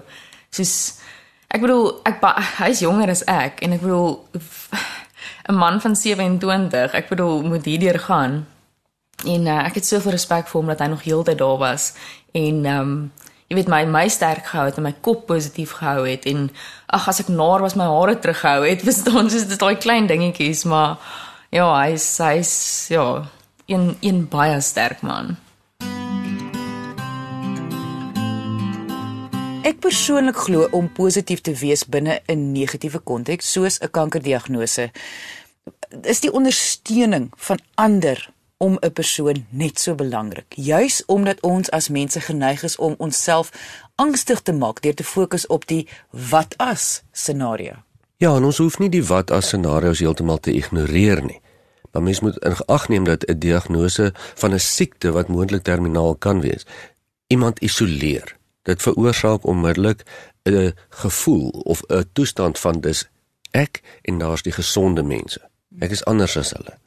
Soos 0.53 0.75
ek 1.49 1.63
bedoel, 1.63 1.89
ek 2.05 2.21
hy's 2.59 2.83
jonger 2.85 3.13
as 3.15 3.23
ek 3.31 3.63
en 3.65 3.73
ek 3.77 3.81
bedoel 3.81 4.19
'n 5.49 5.57
man 5.57 5.81
van 5.81 5.95
27, 5.95 6.93
ek 6.93 7.09
bedoel 7.09 7.41
moet 7.43 7.65
hierdeur 7.65 7.99
gaan. 7.99 8.45
En 9.25 9.45
uh, 9.45 9.65
ek 9.65 9.75
het 9.81 9.85
soveel 9.85 10.11
respek 10.11 10.47
vir 10.47 10.59
hom 10.61 10.67
dat 10.67 10.79
hy 10.79 10.87
nog 10.87 11.03
heeltyd 11.03 11.37
daar 11.37 11.57
was. 11.57 11.93
En 12.31 12.65
ehm 12.65 12.81
um, 12.81 13.11
jy 13.47 13.55
weet 13.59 13.67
my 13.69 13.83
my 13.85 14.07
sterk 14.09 14.47
gehou 14.49 14.65
het 14.65 14.77
en 14.77 14.83
my 14.87 14.95
kop 15.05 15.27
positief 15.27 15.71
gehou 15.77 16.07
het. 16.07 16.25
En 16.25 16.49
ag 16.85 17.07
as 17.07 17.19
ek 17.19 17.27
naar 17.27 17.61
was 17.61 17.75
my 17.75 17.85
hare 17.85 18.19
terughou 18.19 18.65
het 18.65 18.81
verstaan 18.87 19.29
soos 19.29 19.45
dit 19.47 19.59
daai 19.59 19.77
klein 19.77 20.07
dingetjies 20.07 20.63
maar 20.63 20.97
Ja, 21.55 21.69
hy's 21.85 22.17
hy's 22.19 22.53
ja, 22.91 23.29
een 23.65 23.93
een 24.01 24.25
baie 24.27 24.57
sterk 24.61 24.99
man. 25.05 25.37
Ek 29.63 29.79
persoonlik 29.79 30.35
glo 30.35 30.67
om 30.75 30.89
positief 30.91 31.41
te 31.41 31.53
wees 31.55 31.85
binne 31.87 32.19
'n 32.27 32.51
negatiewe 32.51 32.99
konteks 32.99 33.51
soos 33.51 33.79
'n 33.79 33.91
kankerdiagnose 33.91 34.91
is 36.01 36.19
die 36.19 36.31
ondersteuning 36.31 37.31
van 37.35 37.59
ander 37.75 38.29
om 38.57 38.77
'n 38.79 38.91
persoon 38.91 39.45
net 39.49 39.79
so 39.79 39.95
belangrik. 39.95 40.53
Juis 40.55 41.05
omdat 41.05 41.41
ons 41.41 41.69
as 41.69 41.89
mense 41.89 42.21
geneig 42.21 42.63
is 42.63 42.75
om 42.75 42.95
onsself 42.97 43.51
angstig 43.95 44.41
te 44.41 44.53
maak 44.53 44.81
deur 44.81 44.93
te 44.93 45.03
fokus 45.03 45.47
op 45.47 45.67
die 45.67 45.87
wat 46.09 46.57
as 46.57 47.03
scenario. 47.11 47.73
Ja, 48.17 48.35
en 48.35 48.43
ons 48.43 48.57
hoef 48.57 48.79
nie 48.79 48.89
die 48.89 49.03
wat 49.03 49.31
as 49.31 49.47
scenario's 49.47 49.99
heeltemal 49.99 50.39
te 50.39 50.53
ignoreer 50.53 51.23
nie. 51.23 51.41
Maar 51.91 52.03
mens 52.03 52.19
moet 52.19 52.37
in 52.43 52.55
ag 52.65 52.87
neem 52.87 53.03
dat 53.03 53.23
'n 53.27 53.39
diagnose 53.39 54.13
van 54.15 54.53
'n 54.53 54.59
siekte 54.59 55.11
wat 55.11 55.27
moontlik 55.27 55.63
terminaal 55.63 56.15
kan 56.15 56.41
wees, 56.41 56.65
iemand 57.27 57.59
isoleer. 57.59 58.37
Dit 58.61 58.81
veroorsaak 58.81 59.45
onmiddellik 59.45 60.03
'n 60.43 60.73
gevoel 60.89 61.49
of 61.49 61.81
'n 61.87 62.09
toestand 62.13 62.59
van 62.59 62.79
dis 62.81 63.09
ek 63.51 63.81
en 64.01 64.17
daar's 64.17 64.41
die 64.41 64.51
gesonde 64.51 65.03
mense. 65.03 65.49
Ek 65.79 65.91
is 65.91 66.05
anders 66.05 66.37
as 66.37 66.51
hulle. 66.51 66.84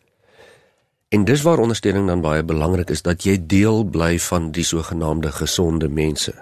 En 1.08 1.24
dis 1.24 1.42
waar 1.42 1.58
ondersteuning 1.58 2.06
dan 2.06 2.20
baie 2.20 2.42
belangrik 2.44 2.90
is 2.90 3.02
dat 3.02 3.24
jy 3.24 3.38
deel 3.40 3.84
bly 3.84 4.18
van 4.20 4.50
die 4.52 4.64
sogenaamde 4.64 5.30
gesonde 5.32 5.88
mense. 5.88 6.34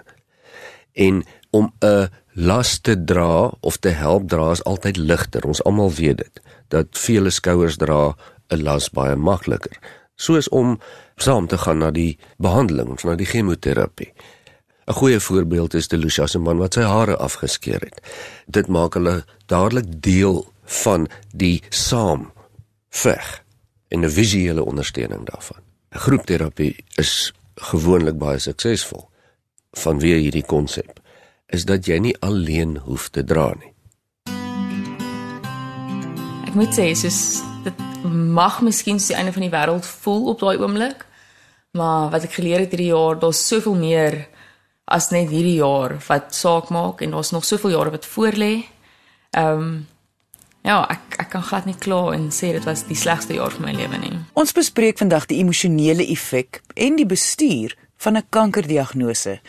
En 0.91 1.23
om 1.49 1.71
'n 1.79 2.09
las 2.33 2.79
te 2.79 3.03
dra 3.03 3.51
of 3.59 3.77
te 3.77 3.89
help 3.89 4.27
dra 4.29 4.51
is 4.51 4.63
altyd 4.63 4.97
ligter. 4.97 5.45
Ons 5.45 5.63
almal 5.63 5.91
weet 5.91 6.17
dit 6.17 6.41
dat 6.67 6.87
vele 6.91 7.29
skouers 7.29 7.77
dra 7.77 8.15
'n 8.49 8.63
las 8.63 8.89
baie 8.89 9.15
makliker. 9.15 9.79
Soos 10.15 10.49
om 10.49 10.79
saam 11.15 11.47
te 11.47 11.57
gaan 11.57 11.77
na 11.77 11.91
die 11.91 12.19
behandeling 12.37 12.89
of 12.89 13.03
na 13.03 13.15
die 13.15 13.25
chemoterapie. 13.25 14.13
'n 14.87 14.93
Goeie 14.93 15.19
voorbeeld 15.19 15.73
is 15.73 15.87
Delucia 15.87 16.27
se 16.27 16.39
man 16.39 16.57
wat 16.57 16.73
sy 16.73 16.81
hare 16.81 17.17
afgeskeer 17.17 17.79
het. 17.79 18.01
Dit 18.45 18.67
maak 18.67 18.93
hulle 18.93 19.25
dadelik 19.45 20.01
deel 20.01 20.53
van 20.63 21.07
die 21.31 21.63
saam 21.69 22.31
veg 22.89 23.46
en 23.87 24.05
'n 24.05 24.09
visuele 24.09 24.63
ondersteuning 24.63 25.25
daarvan. 25.25 25.61
Groepterapie 25.89 26.75
is 26.95 27.33
gewoonlik 27.55 28.17
baie 28.17 28.39
suksesvol 28.39 29.09
vanweë 29.71 30.19
hierdie 30.21 30.45
konsep 30.45 30.99
is 31.47 31.65
dat 31.65 31.87
jy 31.87 31.97
nie 31.99 32.15
alleen 32.19 32.77
hoef 32.77 33.09
te 33.09 33.23
dra 33.23 33.53
nie. 33.55 33.71
Ek 36.47 36.55
moet 36.55 36.73
sê 36.75 36.91
soos 36.95 37.41
dit 37.63 37.83
mag 38.03 38.61
miskien 38.61 38.99
so 38.99 39.13
die 39.13 39.19
einde 39.19 39.33
van 39.35 39.45
die 39.45 39.53
wêreld 39.53 39.85
voel 40.03 40.27
op 40.33 40.39
daai 40.43 40.57
oomblik, 40.59 41.05
maar 41.77 42.11
wat 42.11 42.27
ek 42.27 42.37
geleer 42.39 42.63
het 42.63 42.73
hierdie 42.75 42.91
jaar, 42.91 43.19
daar's 43.19 43.47
soveel 43.47 43.75
meer 43.75 44.27
as 44.87 45.09
net 45.11 45.31
hierdie 45.31 45.59
jaar 45.59 45.97
wat 46.07 46.35
saak 46.35 46.71
maak 46.71 47.03
en 47.03 47.15
daar's 47.15 47.33
nog 47.35 47.45
soveel 47.45 47.75
jare 47.75 47.95
wat 47.95 48.07
voorlê. 48.07 48.53
Ehm 49.31 49.61
um, 49.61 49.85
Ja, 50.61 50.85
ek 50.89 51.19
ek 51.21 51.29
kan 51.29 51.43
glad 51.43 51.65
nie 51.65 51.75
kla 51.75 52.13
en 52.13 52.29
sê 52.31 52.51
dit 52.53 52.63
was 52.65 52.83
die 52.87 52.95
slegste 52.95 53.33
jaar 53.33 53.51
van 53.51 53.65
my 53.65 53.73
lewe 53.73 53.97
nie. 53.97 54.13
Ons 54.33 54.53
bespreek 54.53 54.97
vandag 54.97 55.25
die 55.25 55.39
emosionele 55.41 56.05
effek 56.13 56.61
en 56.75 56.95
die 56.95 57.05
bestuur 57.05 57.75
van 57.97 58.17
'n 58.17 58.27
kankerdiagnose. 58.29 59.39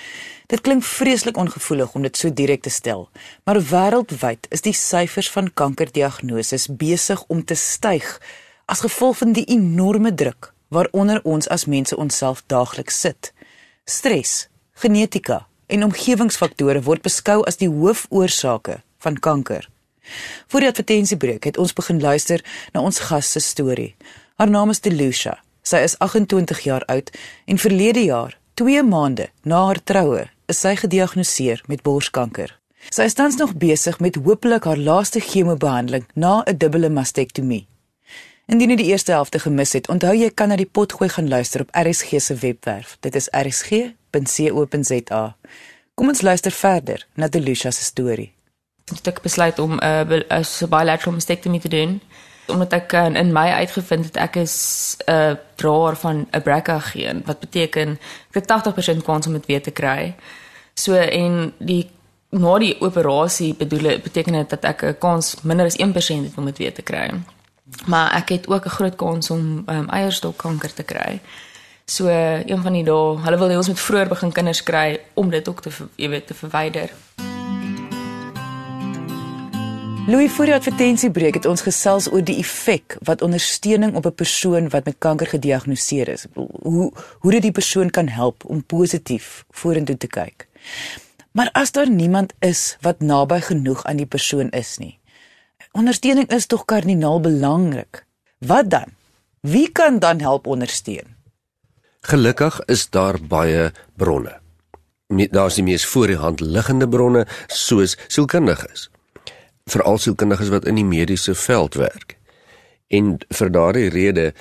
Dit 0.47 0.61
klink 0.61 0.83
vreeslik 0.85 1.37
ongevoelig 1.37 1.95
om 1.95 2.03
dit 2.03 2.17
so 2.17 2.33
direk 2.33 2.63
te 2.63 2.71
stel, 2.71 3.11
maar 3.45 3.61
wêreldwyd 3.61 4.47
is 4.49 4.61
die 4.61 4.73
syfers 4.73 5.31
van 5.31 5.53
kankerdiagnoses 5.55 6.67
besig 6.67 7.25
om 7.27 7.45
te 7.45 7.55
styg 7.55 8.21
as 8.65 8.81
gevolg 8.81 9.17
van 9.17 9.33
die 9.33 9.45
enorme 9.45 10.15
druk 10.15 10.55
waaronder 10.69 11.21
ons 11.25 11.49
as 11.49 11.65
mense 11.65 11.97
onsself 11.97 12.43
daagliks 12.47 13.01
sit. 13.01 13.33
Stres, 13.85 14.49
genetika 14.73 15.47
en 15.67 15.85
omgewingsfaktore 15.85 16.83
word 16.83 17.03
beskou 17.03 17.43
as 17.47 17.57
die 17.57 17.69
hoofoorsake 17.69 18.83
van 18.99 19.19
kanker. 19.21 19.69
Voor 20.47 20.61
die 20.61 20.69
advertensiebreek 20.69 21.45
het 21.45 21.59
ons 21.59 21.73
begin 21.73 22.01
luister 22.01 22.45
na 22.73 22.81
ons 22.81 22.99
gas 22.99 23.33
se 23.33 23.41
storie. 23.41 23.95
Haar 24.37 24.51
naam 24.51 24.71
is 24.71 24.81
Delusha. 24.81 25.39
Sy 25.63 25.83
is 25.85 25.99
28 25.99 26.61
jaar 26.65 26.85
oud 26.89 27.11
en 27.47 27.59
verlede 27.59 28.05
jaar, 28.05 28.39
2 28.55 28.83
maande 28.83 29.29
na 29.43 29.65
haar 29.67 29.83
troue, 29.85 30.29
is 30.49 30.61
sy 30.65 30.77
gediagnoseer 30.81 31.61
met 31.69 31.83
borskanker. 31.83 32.55
Sy 32.89 33.09
is 33.11 33.17
tans 33.19 33.37
nog 33.37 33.57
besig 33.61 33.99
met 34.01 34.17
hopelik 34.17 34.65
haar 34.65 34.79
laaste 34.79 35.21
chemobehandeling 35.21 36.07
na 36.15 36.43
'n 36.47 36.57
dubbele 36.57 36.89
mastektomie. 36.89 37.67
Indien 38.47 38.71
jy 38.71 38.77
die 38.77 38.91
eerste 38.93 39.13
helfte 39.13 39.39
gemis 39.39 39.73
het, 39.73 39.89
onthou 39.89 40.15
jy 40.15 40.31
kan 40.31 40.49
na 40.49 40.57
die 40.57 40.71
potgooi 40.73 41.09
gaan 41.09 41.29
luister 41.29 41.61
op 41.61 41.71
RSG 41.73 42.21
se 42.21 42.35
webwerf. 42.35 42.97
Dit 43.01 43.15
is 43.15 43.29
rsg.co.za. 43.33 45.37
Kom 45.95 46.09
ons 46.09 46.23
luister 46.23 46.53
verder 46.53 47.07
na 47.15 47.29
Delusha 47.29 47.71
se 47.71 47.85
storie 47.85 48.38
het 48.97 49.07
ek 49.07 49.23
besluit 49.23 49.59
om 49.59 49.77
'n 49.77 49.85
uh, 49.85 50.69
bilateral 50.69 51.13
mastectomy 51.13 51.59
te 51.61 51.69
doen 51.69 52.01
omdat 52.49 52.73
ek 52.73 52.93
uh, 52.93 53.05
in 53.15 53.33
my 53.33 53.49
uitgevind 53.61 54.05
het 54.05 54.17
ek 54.17 54.37
is 54.37 54.97
'n 55.07 55.13
uh, 55.13 55.33
draer 55.55 55.97
van 55.97 56.27
'n 56.31 56.43
BRCA 56.43 56.79
geen 56.79 57.23
wat 57.25 57.41
beteken 57.41 57.99
ek 58.29 58.35
het 58.35 58.47
80% 58.47 59.05
kans 59.05 59.27
om 59.27 59.33
dit 59.33 59.47
weer 59.47 59.63
te 59.63 59.71
kry. 59.71 60.15
So 60.75 60.95
en 60.95 61.53
die 61.59 61.91
na 62.31 62.59
die 62.59 62.81
operasie 62.81 63.55
bedoel 63.55 63.99
beteken 64.03 64.33
dit 64.33 64.51
dat 64.51 64.65
ek 64.65 64.83
'n 64.83 64.99
kans 64.99 65.37
minder 65.43 65.67
as 65.67 65.77
1% 65.77 66.25
het 66.25 66.37
om 66.37 66.45
dit 66.45 66.59
weer 66.59 66.75
te 66.75 66.83
kry. 66.83 67.11
Maar 67.87 68.13
ek 68.13 68.29
het 68.29 68.49
ook 68.49 68.65
'n 68.65 68.77
groot 68.79 68.97
kans 68.97 69.31
om 69.31 69.63
um, 69.67 69.89
eierstokkanker 69.89 70.75
te 70.75 70.83
kry. 70.83 71.21
So 71.85 72.07
een 72.47 72.63
van 72.63 72.73
die 72.73 72.85
dae, 72.85 73.19
hulle 73.25 73.39
wil 73.39 73.49
hê 73.49 73.57
ons 73.57 73.69
moet 73.69 73.81
vroeër 73.81 74.09
begin 74.09 74.33
kinders 74.33 74.63
kry 74.63 75.01
om 75.15 75.31
dit 75.31 75.49
ook 75.49 75.63
te 75.63 75.71
jy 75.97 76.09
weet 76.09 76.27
te 76.27 76.35
verwyder. 76.35 76.91
Louis 80.09 80.33
voor 80.33 80.49
die 80.49 80.55
advertensiebreek 80.55 81.35
het 81.37 81.45
ons 81.45 81.61
gesels 81.61 82.07
oor 82.09 82.23
die 82.25 82.39
effek 82.41 82.95
wat 83.05 83.21
ondersteuning 83.23 83.93
op 83.93 84.07
'n 84.07 84.15
persoon 84.15 84.69
wat 84.73 84.85
met 84.85 84.97
kanker 84.99 85.27
gediagnoseer 85.27 86.09
is. 86.09 86.25
Hoe 86.63 86.93
hoe 87.21 87.31
dit 87.31 87.43
die 87.43 87.53
persoon 87.53 87.91
kan 87.91 88.09
help 88.09 88.45
om 88.45 88.65
positief 88.65 89.45
vorentoe 89.51 89.97
te 89.97 90.07
kyk. 90.07 90.49
Maar 91.33 91.51
as 91.53 91.73
daar 91.73 91.91
niemand 91.91 92.33
is 92.39 92.77
wat 92.81 93.01
naby 93.01 93.41
genoeg 93.41 93.85
aan 93.85 93.97
die 93.97 94.07
persoon 94.07 94.51
is 94.51 94.79
nie. 94.79 94.99
Ondersteuning 95.73 96.29
is 96.29 96.47
tog 96.47 96.65
kardinaal 96.65 97.21
belangrik. 97.21 98.07
Wat 98.39 98.71
dan? 98.71 98.87
Wie 99.41 99.73
kan 99.73 99.99
dan 99.99 100.21
help 100.21 100.47
ondersteun? 100.47 101.17
Gelukkig 102.01 102.61
is 102.65 102.91
daar 102.91 103.21
baie 103.21 103.73
bronne. 103.97 104.41
Daar's 105.31 105.55
die 105.55 105.65
mees 105.65 105.87
voor 105.87 106.07
die 106.07 106.17
hand 106.17 106.41
liggende 106.41 106.89
bronne 106.89 107.27
soos 107.47 107.97
sielkundiges 108.07 108.91
veral 109.69 109.99
sielkundiges 109.99 110.53
wat 110.55 110.67
in 110.67 110.79
die 110.81 110.87
mediese 110.87 111.35
veld 111.35 111.75
werk. 111.75 112.17
En 112.89 113.17
vir 113.29 113.53
daardie 113.53 113.89
rede 113.93 114.33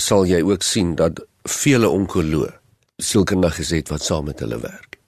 sal 0.00 0.26
jy 0.26 0.40
ook 0.42 0.62
sien 0.62 0.94
dat 0.98 1.22
vele 1.44 1.88
onkoloë 1.88 2.52
sielkundiges 3.02 3.72
het 3.74 3.90
wat 3.92 4.02
saam 4.02 4.30
met 4.30 4.40
hulle 4.40 4.60
werk. 4.62 4.98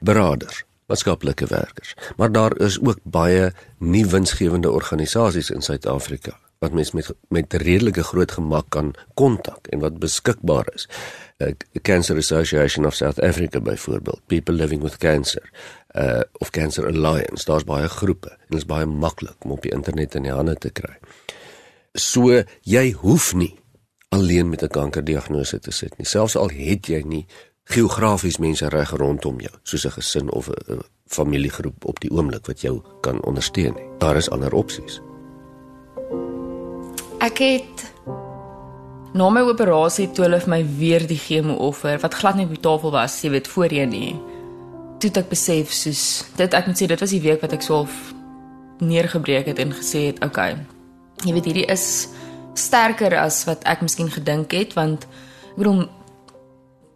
Beraders, 0.00 0.62
maatskaplike 0.90 1.46
werkers, 1.50 1.94
maar 2.16 2.32
daar 2.32 2.56
is 2.60 2.78
ook 2.80 3.00
baie 3.02 3.50
nie 3.78 4.06
winsgewende 4.06 4.70
organisasies 4.70 5.50
in 5.50 5.62
Suid-Afrika 5.62 6.36
wat 6.60 6.72
mens 6.76 6.90
met 6.92 7.08
met 7.28 7.52
redelike 7.52 8.02
groot 8.02 8.32
gemak 8.32 8.66
kan 8.68 8.92
kontak 9.14 9.66
en 9.66 9.80
wat 9.80 9.98
beskikbaar 9.98 10.68
is. 10.74 10.88
Uh, 11.38 11.54
Cancer 11.82 12.16
Association 12.16 12.86
of 12.86 12.94
South 12.94 13.20
Africa 13.20 13.60
byvoorbeeld, 13.60 14.20
People 14.26 14.54
Living 14.54 14.82
with 14.82 14.96
Cancer, 14.96 15.50
uh 15.94 16.22
of 16.38 16.50
Cancer 16.50 16.86
Alliance, 16.86 17.44
daar's 17.44 17.64
baie 17.64 17.88
groepe 17.88 18.30
en 18.30 18.48
dit 18.48 18.58
is 18.58 18.66
baie 18.66 18.86
maklik 18.86 19.44
om 19.44 19.50
op 19.56 19.62
die 19.62 19.72
internet 19.74 20.14
in 20.14 20.22
die 20.22 20.34
hande 20.34 20.54
te 20.54 20.70
kry. 20.70 20.96
So 21.94 22.42
jy 22.62 22.92
hoef 22.92 23.34
nie 23.34 23.58
alleen 24.10 24.48
met 24.48 24.62
'n 24.62 24.68
kankerdiagnose 24.68 25.58
te 25.58 25.70
sit 25.70 25.98
nie, 25.98 26.06
selfs 26.06 26.36
al 26.36 26.50
het 26.50 26.86
jy 26.86 27.02
nie 27.02 27.26
geografies 27.64 28.38
mense 28.38 28.68
reg 28.68 28.90
rondom 28.90 29.40
jou, 29.40 29.54
soos 29.62 29.86
'n 29.86 29.90
gesin 29.90 30.30
of 30.30 30.48
'n 30.48 30.82
familiegroep 31.06 31.84
op 31.84 32.00
die 32.00 32.10
oomblik 32.10 32.46
wat 32.46 32.60
jou 32.60 32.82
kan 33.00 33.22
ondersteun 33.24 33.74
nie. 33.74 33.88
Daar 33.98 34.16
is 34.16 34.30
ander 34.30 34.52
opsies. 34.52 35.00
Ek 37.18 37.38
het 37.38 37.92
na 39.12 39.30
my 39.30 39.40
operasie 39.40 40.10
toe 40.10 40.24
hulle 40.24 40.40
vir 40.40 40.48
my 40.48 40.60
weer 40.78 41.06
die 41.06 41.18
chemo 41.18 41.54
offer 41.54 41.98
wat 41.98 42.14
glad 42.14 42.34
nie 42.34 42.44
op 42.44 42.54
die 42.54 42.60
tafel 42.60 42.90
was, 42.90 43.22
jy 43.22 43.30
weet 43.30 43.48
voorheen 43.48 43.88
nie. 43.88 44.14
Toe 45.00 45.10
ek 45.16 45.30
besef 45.32 45.72
soos 45.72 46.24
dit 46.36 46.54
ek 46.54 46.66
moet 46.68 46.76
sê 46.76 46.86
dit 46.90 47.00
was 47.00 47.14
die 47.14 47.22
week 47.24 47.40
wat 47.40 47.54
ek 47.56 47.62
so 47.64 47.86
neergebreek 48.80 49.46
het 49.48 49.58
en 49.58 49.72
gesê 49.72 50.06
het, 50.10 50.18
"Oké. 50.24 50.26
Okay, 50.26 50.56
jy 51.24 51.32
weet 51.32 51.44
hierdie 51.44 51.70
is 51.72 52.08
sterker 52.54 53.16
as 53.16 53.44
wat 53.44 53.64
ek 53.64 53.80
miskien 53.80 54.10
gedink 54.10 54.52
het 54.52 54.74
want 54.74 55.04
ek 55.04 55.56
bedoel 55.56 55.88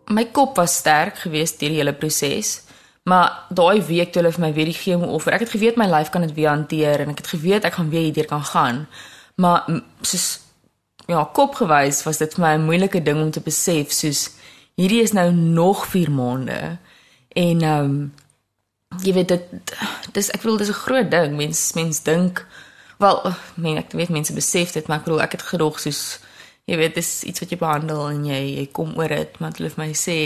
my 0.09 0.25
kop 0.25 0.57
was 0.57 0.77
sterk 0.77 1.17
geweest 1.17 1.61
deur 1.61 1.69
die 1.69 1.79
hele 1.79 1.93
proses." 1.93 2.63
Maar 3.05 3.47
daai 3.51 3.83
week 3.83 4.13
toe 4.13 4.23
hulle 4.23 4.33
vir 4.33 4.41
my 4.41 4.53
weer 4.53 4.65
die 4.65 4.73
chemo 4.77 5.07
offer, 5.07 5.35
ek 5.37 5.41
het 5.45 5.51
geweet 5.53 5.77
my 5.77 5.87
lyf 5.87 6.11
kan 6.11 6.23
dit 6.25 6.33
weer 6.35 6.49
hanteer 6.49 7.01
en 7.01 7.11
ek 7.13 7.19
het 7.21 7.27
geweet 7.27 7.65
ek 7.65 7.77
gaan 7.77 7.91
weer 7.91 8.07
hierdeur 8.07 8.27
kan 8.27 8.45
gaan. 8.45 8.87
Maar 9.37 9.67
soos 10.01 10.41
ja, 11.07 11.25
kop 11.25 11.55
gewys 11.55 12.03
was 12.07 12.19
dit 12.19 12.35
vir 12.35 12.45
my 12.45 12.55
'n 12.55 12.65
moeilike 12.65 13.03
ding 13.03 13.21
om 13.21 13.31
te 13.31 13.41
besef 13.41 13.93
soos 13.93 14.31
hierdie 14.77 15.03
is 15.03 15.13
nou 15.13 15.31
nog 15.33 15.87
4 15.87 16.11
maande. 16.11 16.79
En 17.35 17.63
ehm 17.63 17.85
um, 17.85 18.13
jy 19.03 19.13
weet 19.13 19.29
dit 19.29 19.75
dis 20.15 20.31
ek 20.31 20.43
bedoel 20.43 20.61
dis 20.63 20.71
'n 20.71 20.83
groot 20.87 21.11
ding. 21.11 21.37
Mens 21.37 21.73
mens 21.75 22.03
dink 22.03 22.47
wel, 22.99 23.35
men 23.55 23.77
ek 23.77 23.93
weet 23.93 24.09
mense 24.09 24.33
besef 24.33 24.73
dit, 24.73 24.87
maar 24.87 24.99
ek 24.99 25.05
bedoel 25.05 25.23
ek 25.23 25.33
het 25.33 25.43
gedog 25.43 25.81
soos 25.81 26.21
jy 26.65 26.77
weet 26.77 26.95
dis 26.95 27.23
iets 27.23 27.41
wat 27.41 27.51
jy 27.51 27.59
behandel 27.59 28.09
en 28.09 28.25
jy 28.25 28.43
jy 28.59 28.67
kom 28.73 28.95
oor 28.99 29.09
dit, 29.09 29.39
maar 29.39 29.53
hulle 29.57 29.69
het 29.69 29.81
my 29.81 29.93
sê 29.93 30.19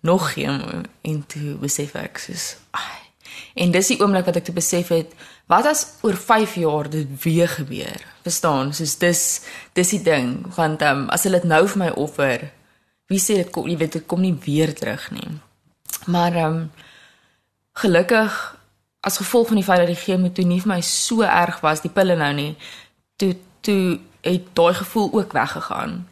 nog 0.00 0.32
geen 0.32 0.86
en 1.02 1.24
toe 1.26 1.56
besef 1.60 1.94
ek 1.94 2.18
soos 2.18 2.56
ai. 2.70 3.00
En 3.54 3.70
dis 3.70 3.86
die 3.86 4.00
oomblik 4.00 4.26
wat 4.28 4.36
ek 4.36 4.44
te 4.44 4.52
besef 4.52 4.88
het, 4.94 5.14
wat 5.50 5.66
as 5.66 5.86
oor 6.06 6.16
5 6.16 6.54
jaar 6.54 6.90
dit 6.90 7.08
weer 7.24 7.48
gebeur? 7.48 8.04
Verstaan? 8.22 8.72
Soos 8.74 8.98
dis 8.98 9.22
dis 9.72 9.94
die 9.96 10.02
ding, 10.02 10.44
want 10.56 10.82
ehm 10.82 11.04
um, 11.04 11.08
as 11.10 11.26
hulle 11.26 11.40
dit 11.40 11.50
nou 11.50 11.64
vir 11.68 11.82
my 11.84 11.90
offer, 11.90 12.50
wie 13.12 13.20
sê 13.20 13.40
dit 13.42 13.50
kom, 13.50 13.68
jy 13.68 13.76
weet 13.76 13.98
dit 13.98 14.06
kom 14.06 14.20
nie 14.20 14.36
weer 14.46 14.74
terug 14.74 15.10
nie. 15.10 15.40
Maar 16.06 16.34
ehm 16.34 16.56
um, 16.56 16.70
gelukkig 17.74 18.56
as 19.00 19.16
gevolg 19.16 19.46
van 19.46 19.56
die 19.56 19.64
feit 19.64 19.78
dat 19.78 19.90
die 19.90 19.98
chemo 19.98 20.30
toe 20.32 20.44
nie 20.44 20.60
vir 20.62 20.70
my 20.74 20.80
so 20.80 21.22
erg 21.22 21.60
was, 21.60 21.82
die 21.84 21.92
pille 21.92 22.16
nou 22.16 22.32
nie, 22.32 22.54
toe 23.20 23.34
toe 23.64 23.98
het 24.24 24.46
daai 24.56 24.74
gevoel 24.74 25.10
ook 25.12 25.32
weggegaan. 25.32 26.04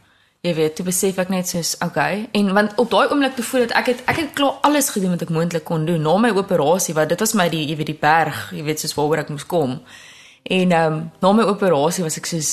Jy 0.42 0.54
weet, 0.54 0.74
toe 0.76 0.84
besef 0.84 1.18
ek 1.22 1.30
net 1.30 1.48
soos, 1.48 1.76
okay, 1.84 2.26
en 2.34 2.50
want 2.56 2.74
op 2.82 2.90
daai 2.90 3.06
oomblik 3.06 3.36
te 3.36 3.44
voel 3.46 3.68
dat 3.68 3.76
ek 3.78 3.92
het 3.92 4.00
ek 4.10 4.18
het 4.18 4.32
klaar 4.36 4.58
alles 4.66 4.90
gedoen 4.90 5.14
wat 5.14 5.22
ek 5.22 5.30
moontlik 5.30 5.64
kon 5.64 5.86
doen 5.86 6.02
na 6.02 6.16
my 6.18 6.32
operasie, 6.34 6.94
want 6.98 7.12
dit 7.14 7.20
was 7.22 7.34
my 7.38 7.46
die 7.52 7.62
jy 7.68 7.76
weet 7.78 7.92
die 7.92 8.00
berg, 8.00 8.48
jy 8.52 8.64
weet 8.66 8.82
soos 8.82 8.96
waaroor 8.98 9.22
ek 9.22 9.30
moes 9.32 9.46
kom. 9.46 9.78
En 10.42 10.72
ehm 10.72 10.96
um, 10.98 11.04
na 11.22 11.32
my 11.32 11.46
operasie 11.48 12.04
was 12.04 12.18
ek 12.18 12.26
soos 12.26 12.52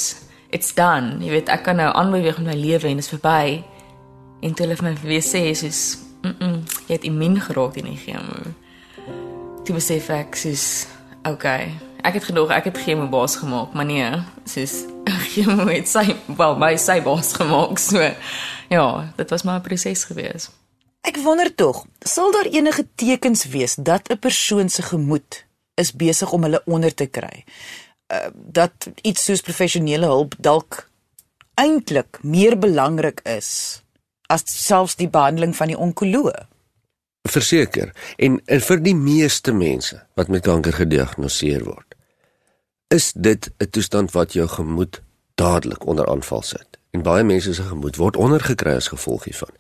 it's 0.49 0.73
done. 0.73 1.17
Jy 1.23 1.33
weet, 1.33 1.49
ek 1.49 1.63
kan 1.65 1.77
nou 1.81 1.89
aanbeweeg 1.93 2.37
met 2.41 2.53
my 2.53 2.59
lewe 2.59 2.89
en 2.89 2.99
dit 2.99 3.05
is 3.05 3.11
verby. 3.11 3.59
En 4.41 4.53
toe 4.53 4.65
hulle 4.65 4.77
vir 4.79 4.87
my 4.87 4.93
weer 5.03 5.25
sê 5.25 5.43
soos, 5.57 5.81
mm, 6.21 6.35
-mm 6.39 6.63
jy 6.89 6.97
het 6.97 7.05
immuun 7.05 7.37
geraak 7.41 7.75
teen 7.75 7.91
die 7.91 7.99
chemo. 8.01 8.53
Toe 9.65 9.75
besef 9.77 10.09
ek 10.13 10.37
soos, 10.39 10.65
okay, 11.29 11.69
ek 12.01 12.17
het 12.17 12.29
gedog 12.31 12.53
ek 12.55 12.71
het 12.71 12.79
chemo 12.81 13.05
baas 13.11 13.37
gemaak, 13.37 13.75
maar 13.77 13.85
nee, 13.85 14.07
soos 14.49 14.83
chemo 15.33 15.67
het 15.69 15.89
sy 15.89 16.07
wel 16.39 16.57
my 16.61 16.73
sy 16.81 16.97
baas 17.05 17.35
gemaak 17.37 17.77
so. 17.81 18.01
Ja, 18.73 18.87
dit 19.17 19.29
was 19.29 19.45
maar 19.45 19.59
'n 19.59 19.67
proses 19.67 20.03
gewees. 20.09 20.49
Ek 21.01 21.17
wonder 21.23 21.55
tog, 21.55 21.85
sal 21.99 22.31
daar 22.31 22.49
enige 22.49 22.87
tekens 22.95 23.45
wees 23.45 23.75
dat 23.75 24.09
'n 24.09 24.19
persoon 24.19 24.69
se 24.69 24.81
gemoed 24.81 25.45
is 25.75 25.93
besig 25.93 26.31
om 26.31 26.43
hulle 26.43 26.61
onder 26.65 26.93
te 26.93 27.05
kry? 27.05 27.45
Uh, 28.13 28.33
dat 28.33 28.89
iets 29.01 29.23
soos 29.23 29.41
professionele 29.41 30.05
hulp 30.05 30.35
dalk 30.39 30.89
eintlik 31.53 32.17
meer 32.21 32.57
belangrik 32.57 33.19
is 33.23 33.81
as 34.29 34.45
selfs 34.45 34.95
die 34.99 35.09
behandeling 35.09 35.55
van 35.57 35.71
die 35.71 35.77
onkoloog. 35.77 36.45
Verseker, 37.29 37.91
en, 38.17 38.39
en 38.45 38.61
vir 38.63 38.81
die 38.81 38.95
meeste 38.95 39.53
mense 39.53 39.99
wat 40.17 40.31
met 40.31 40.45
kanker 40.45 40.73
gediagnoseer 40.77 41.65
word, 41.67 41.97
is 42.89 43.11
dit 43.13 43.49
'n 43.59 43.69
toestand 43.69 44.11
wat 44.11 44.33
jou 44.33 44.47
gemoed 44.47 45.01
dadelik 45.35 45.85
onder 45.85 46.07
aanval 46.07 46.41
sit. 46.41 46.79
En 46.91 47.01
baie 47.01 47.23
mense 47.23 47.53
se 47.53 47.63
gemoed 47.63 47.95
word 47.95 48.17
ondergekry 48.17 48.73
as 48.75 48.87
gevolg 48.87 49.23
hiervan. 49.23 49.53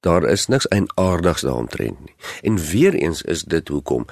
Daar 0.00 0.24
is 0.28 0.46
niks 0.46 0.68
eienaardigs 0.68 1.42
daaromtrent 1.42 2.00
nie. 2.04 2.14
En 2.42 2.58
weer 2.58 2.94
eens 2.94 3.22
is 3.22 3.42
dit 3.42 3.68
hoekom 3.68 4.06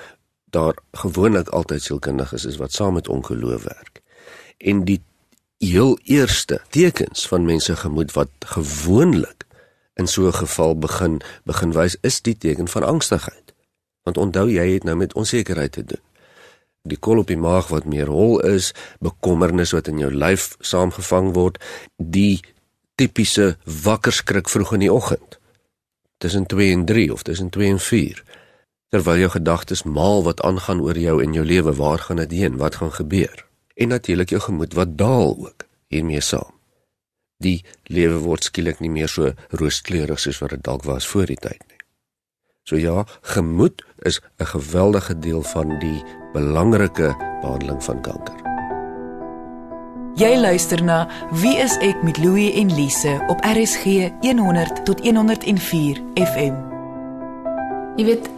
daar 0.44 0.74
gewoonlik 0.92 1.48
altyd 1.48 1.82
sielkundiges 1.82 2.44
is 2.44 2.56
wat 2.56 2.72
saam 2.72 2.94
met 2.94 3.08
ongeloof 3.08 3.62
werk. 3.62 4.00
En 4.58 4.84
die 4.84 5.02
heel 5.58 5.98
eerste 6.02 6.60
tekens 6.68 7.28
van 7.28 7.44
mense 7.44 7.76
gemoed 7.76 8.12
wat 8.12 8.28
gewoonlik 8.38 9.43
in 9.94 10.06
so 10.06 10.26
'n 10.26 10.34
geval 10.34 10.78
begin 10.78 11.20
begin 11.44 11.72
wys 11.72 11.96
is 12.00 12.20
die 12.22 12.38
teken 12.38 12.68
van 12.68 12.82
angstigheid. 12.82 13.54
Want 14.02 14.16
onthou 14.16 14.50
jy 14.50 14.72
het 14.72 14.84
nou 14.84 14.96
met 14.96 15.14
onsekerheid 15.14 15.72
te 15.72 15.84
doen 15.84 16.04
die 16.84 17.00
kol 17.00 17.22
op 17.22 17.30
die 17.32 17.40
maag 17.40 17.70
wat 17.72 17.86
meer 17.88 18.10
hol 18.12 18.38
is, 18.44 18.72
bekommernis 19.00 19.72
wat 19.72 19.88
in 19.88 20.02
jou 20.02 20.10
lyf 20.12 20.52
saamgevang 20.60 21.32
word, 21.36 21.56
die 21.96 22.42
tipiese 23.00 23.54
wakker 23.64 24.12
skrik 24.12 24.50
vroeg 24.52 24.74
in 24.76 24.84
die 24.84 24.92
oggend. 24.92 25.38
Tussen 26.20 26.46
2 26.46 26.72
en 26.76 26.84
3 26.88 27.08
of 27.12 27.24
tussen 27.24 27.48
2 27.50 27.72
en 27.74 27.80
4. 27.80 28.20
Terwyl 28.92 29.24
jou 29.24 29.30
gedagtes 29.32 29.82
maal 29.88 30.22
wat 30.28 30.44
aangaan 30.44 30.84
oor 30.84 30.98
jou 30.98 31.16
en 31.24 31.32
jou 31.34 31.44
lewe, 31.44 31.72
waar 31.74 32.04
gaan 32.04 32.20
dit 32.22 32.36
heen? 32.44 32.60
Wat 32.60 32.76
gaan 32.78 32.92
gebeur? 32.92 33.46
En 33.74 33.88
natuurlik 33.88 34.30
jou 34.30 34.42
gemoed 34.44 34.76
wat 34.76 34.98
daal 34.98 35.34
ook 35.48 35.66
hiermee 35.88 36.20
saam. 36.20 36.53
Die 37.44 37.60
lewe 37.92 38.22
word 38.24 38.48
skielik 38.48 38.80
nie 38.80 38.92
meer 38.92 39.10
so 39.12 39.34
rooskleurig 39.52 40.20
soos 40.22 40.40
wat 40.40 40.56
dit 40.56 40.64
dalk 40.64 40.86
was 40.88 41.06
voor 41.06 41.28
die 41.28 41.40
tyd 41.40 41.60
nie. 41.68 41.80
So 42.64 42.80
ja, 42.80 43.04
gemoed 43.34 43.84
is 44.08 44.20
'n 44.40 44.46
geweldige 44.46 45.18
deel 45.18 45.42
van 45.42 45.78
die 45.78 46.02
belangrike 46.32 47.14
behandeling 47.42 47.84
van 47.84 48.00
kanker. 48.00 48.40
Jy 50.14 50.36
luister 50.36 50.84
na 50.84 51.08
Wie 51.30 51.56
is 51.58 51.76
ek 51.82 52.02
met 52.02 52.18
Louie 52.18 52.52
en 52.52 52.74
Lise 52.74 53.24
op 53.26 53.40
RSG 53.44 53.84
100 54.20 54.84
tot 54.84 55.00
104 55.00 55.98
FM. 56.14 56.54
Jy 57.96 58.04
weet 58.04 58.30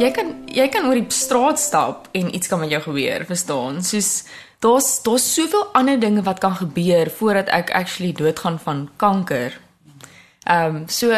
jy 0.00 0.10
kan 0.16 0.30
jy 0.48 0.68
kan 0.72 0.86
oor 0.88 0.98
die 0.98 1.12
straat 1.14 1.60
stap 1.60 2.08
en 2.16 2.32
iets 2.34 2.48
kan 2.48 2.60
met 2.60 2.72
jou 2.72 2.80
gebeur, 2.88 3.26
verstaan? 3.28 3.82
Soos 3.84 4.24
daar's 4.64 5.02
daar's 5.04 5.26
soveel 5.34 5.68
ander 5.76 6.00
dinge 6.00 6.22
wat 6.22 6.40
kan 6.40 6.56
gebeur 6.56 7.10
voordat 7.10 7.48
ek 7.48 7.70
actually 7.76 8.12
doodgaan 8.12 8.58
van 8.58 8.88
kanker. 8.96 9.60
Ehm 10.44 10.76
um, 10.76 10.88
so 10.88 11.12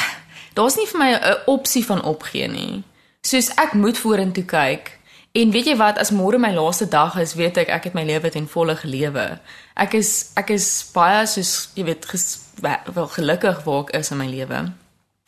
daar's 0.56 0.76
nie 0.76 0.88
vir 0.88 0.98
my 0.98 1.12
'n 1.12 1.36
opsie 1.46 1.84
van 1.84 2.02
opgee 2.02 2.48
nie. 2.48 2.82
Soos 3.22 3.52
ek 3.56 3.72
moet 3.72 3.98
vorentoe 3.98 4.44
kyk 4.44 4.98
En 5.32 5.50
weet 5.50 5.70
jy 5.70 5.76
wat, 5.80 5.96
as 5.96 6.10
môre 6.12 6.36
my 6.36 6.50
laaste 6.52 6.84
dag 6.92 7.14
is, 7.16 7.32
weet 7.40 7.56
ek 7.56 7.70
ek 7.72 7.86
het 7.88 7.94
my 7.96 8.02
lewe 8.04 8.28
ten 8.28 8.44
volle 8.52 8.74
gelewe. 8.76 9.38
Ek 9.80 9.94
is 9.96 10.10
ek 10.36 10.52
is 10.52 10.66
baie 10.92 11.22
soos 11.26 11.70
jy 11.72 11.86
weet 11.88 12.04
ges, 12.04 12.26
wel 12.60 13.08
gelukkig 13.14 13.62
waar 13.64 13.86
ek 13.86 13.94
is 13.96 14.12
in 14.12 14.20
my 14.20 14.28
lewe. 14.28 14.60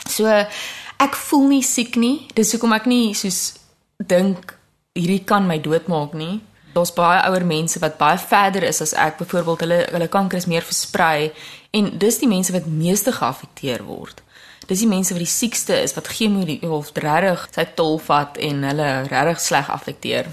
So 0.04 0.28
ek 0.98 1.14
voel 1.14 1.48
nie 1.48 1.62
siek 1.62 1.96
nie. 1.96 2.26
Dis 2.34 2.52
hoekom 2.52 2.72
ek 2.72 2.86
nie 2.90 3.14
soos 3.14 3.54
dink 3.98 4.56
hierdie 4.94 5.24
kan 5.24 5.46
my 5.46 5.58
doodmaak 5.58 6.14
nie. 6.14 6.40
Daar's 6.74 6.94
baie 6.94 7.22
ouer 7.28 7.44
mense 7.46 7.78
wat 7.78 7.98
baie 7.98 8.18
verder 8.18 8.66
is 8.66 8.82
as 8.82 8.94
ek. 8.98 9.18
Byvoorbeeld 9.18 9.60
hulle 9.66 9.80
hulle 9.90 10.08
kanker 10.08 10.38
is 10.38 10.50
meer 10.50 10.66
versprei 10.66 11.32
en 11.74 11.98
dis 11.98 12.18
die 12.18 12.30
mense 12.30 12.52
wat 12.52 12.66
meeste 12.66 13.12
geaffekteer 13.14 13.86
word 13.86 14.24
dis 14.68 14.84
die 14.84 14.88
mense 14.88 15.14
wat 15.14 15.22
die 15.22 15.30
siekste 15.30 15.76
is 15.82 15.94
wat 15.96 16.08
chemo 16.08 16.44
of 16.76 16.92
regtig 16.94 17.48
sy 17.54 17.66
tol 17.76 17.98
vat 18.06 18.38
en 18.40 18.64
hulle 18.68 18.88
regtig 19.10 19.40
sleg 19.40 19.70
affekteer. 19.70 20.30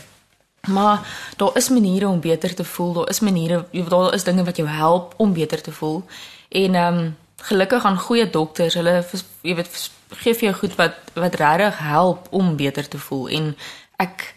Maar 0.69 1.01
daar 1.37 1.57
is 1.57 1.69
maniere 1.69 2.07
om 2.07 2.19
beter 2.21 2.53
te 2.55 2.63
voel. 2.63 2.93
Daar 2.93 3.09
is 3.09 3.19
maniere, 3.19 3.65
daar 3.89 4.13
is 4.13 4.23
dinge 4.23 4.43
wat 4.43 4.57
jou 4.57 4.67
help 4.67 5.13
om 5.17 5.33
beter 5.33 5.61
te 5.61 5.71
voel. 5.71 6.03
En 6.49 6.75
ehm 6.75 6.97
um, 6.97 7.15
gelukkig 7.43 7.85
aan 7.85 7.97
goeie 7.97 8.29
dokters, 8.29 8.73
hulle 8.73 9.05
jy 9.41 9.55
weet 9.55 9.89
gee 10.21 10.33
vir 10.33 10.49
jou 10.49 10.53
goed 10.53 10.75
wat 10.75 10.95
wat 11.13 11.35
regtig 11.35 11.79
help 11.79 12.27
om 12.31 12.55
beter 12.55 12.87
te 12.87 12.97
voel. 12.97 13.27
En 13.29 13.55
ek 13.97 14.33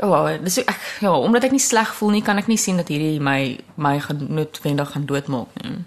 Ja, 0.00 0.08
oh, 0.08 0.28
dis 0.40 0.56
ek 0.62 0.84
ja, 1.04 1.10
omdat 1.12 1.44
ek 1.44 1.52
nie 1.52 1.60
sleg 1.60 1.90
voel 1.98 2.14
nie, 2.14 2.22
kan 2.24 2.38
ek 2.40 2.46
nie 2.48 2.56
sien 2.56 2.78
dat 2.80 2.88
hierdie 2.88 3.20
my 3.20 3.58
my 3.76 3.98
genoodwendig 4.00 4.94
gaan 4.94 5.04
doodmaak 5.04 5.52
nie. 5.60 5.82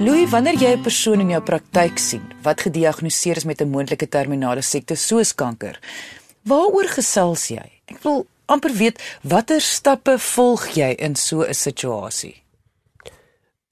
Louis, 0.00 0.30
wanneer 0.30 0.56
jy 0.56 0.72
'n 0.72 0.82
persoon 0.82 1.20
in 1.20 1.30
jou 1.36 1.42
praktyk 1.42 1.98
sien 1.98 2.24
wat 2.42 2.64
gediagnoseer 2.64 3.36
is 3.36 3.44
met 3.44 3.60
'n 3.60 3.68
moontlike 3.68 4.08
terminale 4.08 4.62
siekte 4.62 4.96
soos 4.96 5.34
kanker, 5.34 5.78
waaroor 6.44 6.88
gesels 6.88 7.48
jy? 7.48 7.68
Ek 7.86 8.02
wil 8.02 8.26
amper 8.46 8.72
weet 8.72 9.18
watter 9.22 9.60
stappe 9.60 10.18
volg 10.18 10.68
jy 10.68 10.94
in 10.96 11.16
so 11.16 11.42
'n 11.42 11.54
situasie? 11.54 12.47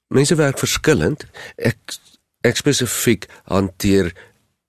Mense 0.07 0.35
werk 0.35 0.59
verskillend. 0.59 1.25
Ek 1.55 1.77
ek 2.41 2.55
spesifiek 2.55 3.27
hanteer 3.43 4.13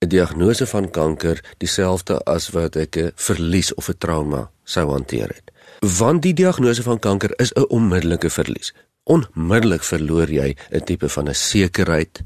'n 0.01 0.07
diagnose 0.07 0.65
van 0.67 0.89
kanker 0.89 1.43
dieselfde 1.57 2.19
as 2.25 2.49
wat 2.49 2.75
ek 2.75 2.97
'n 2.97 3.11
verlies 3.15 3.73
of 3.73 3.89
'n 3.89 3.97
trauma 3.97 4.51
sou 4.63 4.89
hanteer 4.91 5.27
het. 5.27 5.51
Want 5.79 6.21
die 6.21 6.33
diagnose 6.33 6.83
van 6.83 6.99
kanker 6.99 7.31
is 7.39 7.53
'n 7.53 7.69
onmiddellike 7.69 8.29
verlies 8.29 8.73
onmiddellik 9.09 9.83
verloor 9.83 10.29
jy 10.29 10.55
'n 10.71 10.83
tipe 10.85 11.09
van 11.09 11.29
'n 11.29 11.35
sekerheid 11.35 12.21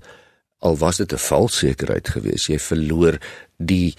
al 0.60 0.78
was 0.78 0.98
dit 0.98 1.14
'n 1.14 1.18
vals 1.18 1.58
sekerheid 1.58 2.08
geweest 2.10 2.48
jy 2.48 2.60
verloor 2.60 3.18
die 3.58 3.96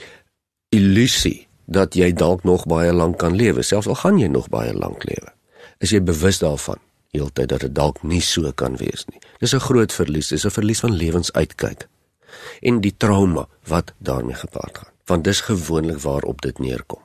illusie 0.69 1.49
dat 1.67 1.95
jy 1.95 2.13
dalk 2.13 2.45
nog 2.45 2.67
baie 2.67 2.93
lank 2.93 3.19
kan 3.19 3.37
lewe 3.37 3.63
selfs 3.63 3.87
al 3.87 3.95
gaan 3.95 4.19
jy 4.19 4.27
nog 4.27 4.49
baie 4.49 4.73
lank 4.73 5.05
lewe 5.05 5.33
is 5.79 5.91
jy 5.91 6.03
bewus 6.03 6.39
daarvan 6.39 6.79
heeltyd 7.15 7.49
dat 7.49 7.65
dit 7.67 7.75
dalk 7.75 8.03
nie 8.03 8.23
so 8.23 8.53
kan 8.53 8.77
wees 8.81 9.07
nie. 9.11 9.21
Dis 9.41 9.55
'n 9.55 9.67
groot 9.69 9.93
verlies 9.93 10.29
dis 10.29 10.45
'n 10.45 10.51
verlies 10.51 10.81
van 10.81 10.93
lewensuitkyk 10.93 11.89
en 12.63 12.81
die 12.81 12.95
trauma 12.97 13.47
wat 13.67 13.93
daarmee 13.99 14.35
gepaard 14.35 14.79
gaan 14.79 14.93
want 15.07 15.25
dis 15.25 15.41
gewoonlik 15.41 15.99
waarop 15.99 16.41
dit 16.41 16.59
neerkom. 16.59 17.03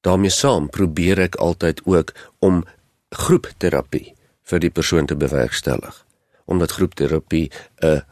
Daarmee 0.00 0.30
saam 0.30 0.68
probeer 0.70 1.18
ek 1.18 1.36
altyd 1.36 1.80
ook 1.84 2.12
om 2.38 2.64
groepterapie 3.10 4.14
vir 4.42 4.60
die 4.60 4.70
persoon 4.70 5.06
te 5.06 5.16
bewerkstellig 5.16 6.04
omdat 6.48 6.70
groepterapie 6.70 7.50
'n 7.84 8.02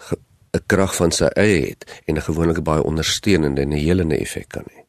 'n 0.56 0.66
krag 0.66 0.94
van 0.96 1.12
sy 1.12 1.28
eie 1.36 1.60
het 1.68 2.02
en 2.06 2.16
'n 2.16 2.28
gewoonlik 2.28 2.62
baie 2.62 2.82
ondersteunende 2.82 3.60
en 3.60 3.70
helende 3.70 4.16
effek 4.16 4.48
kan 4.48 4.64
hê. 4.72 4.85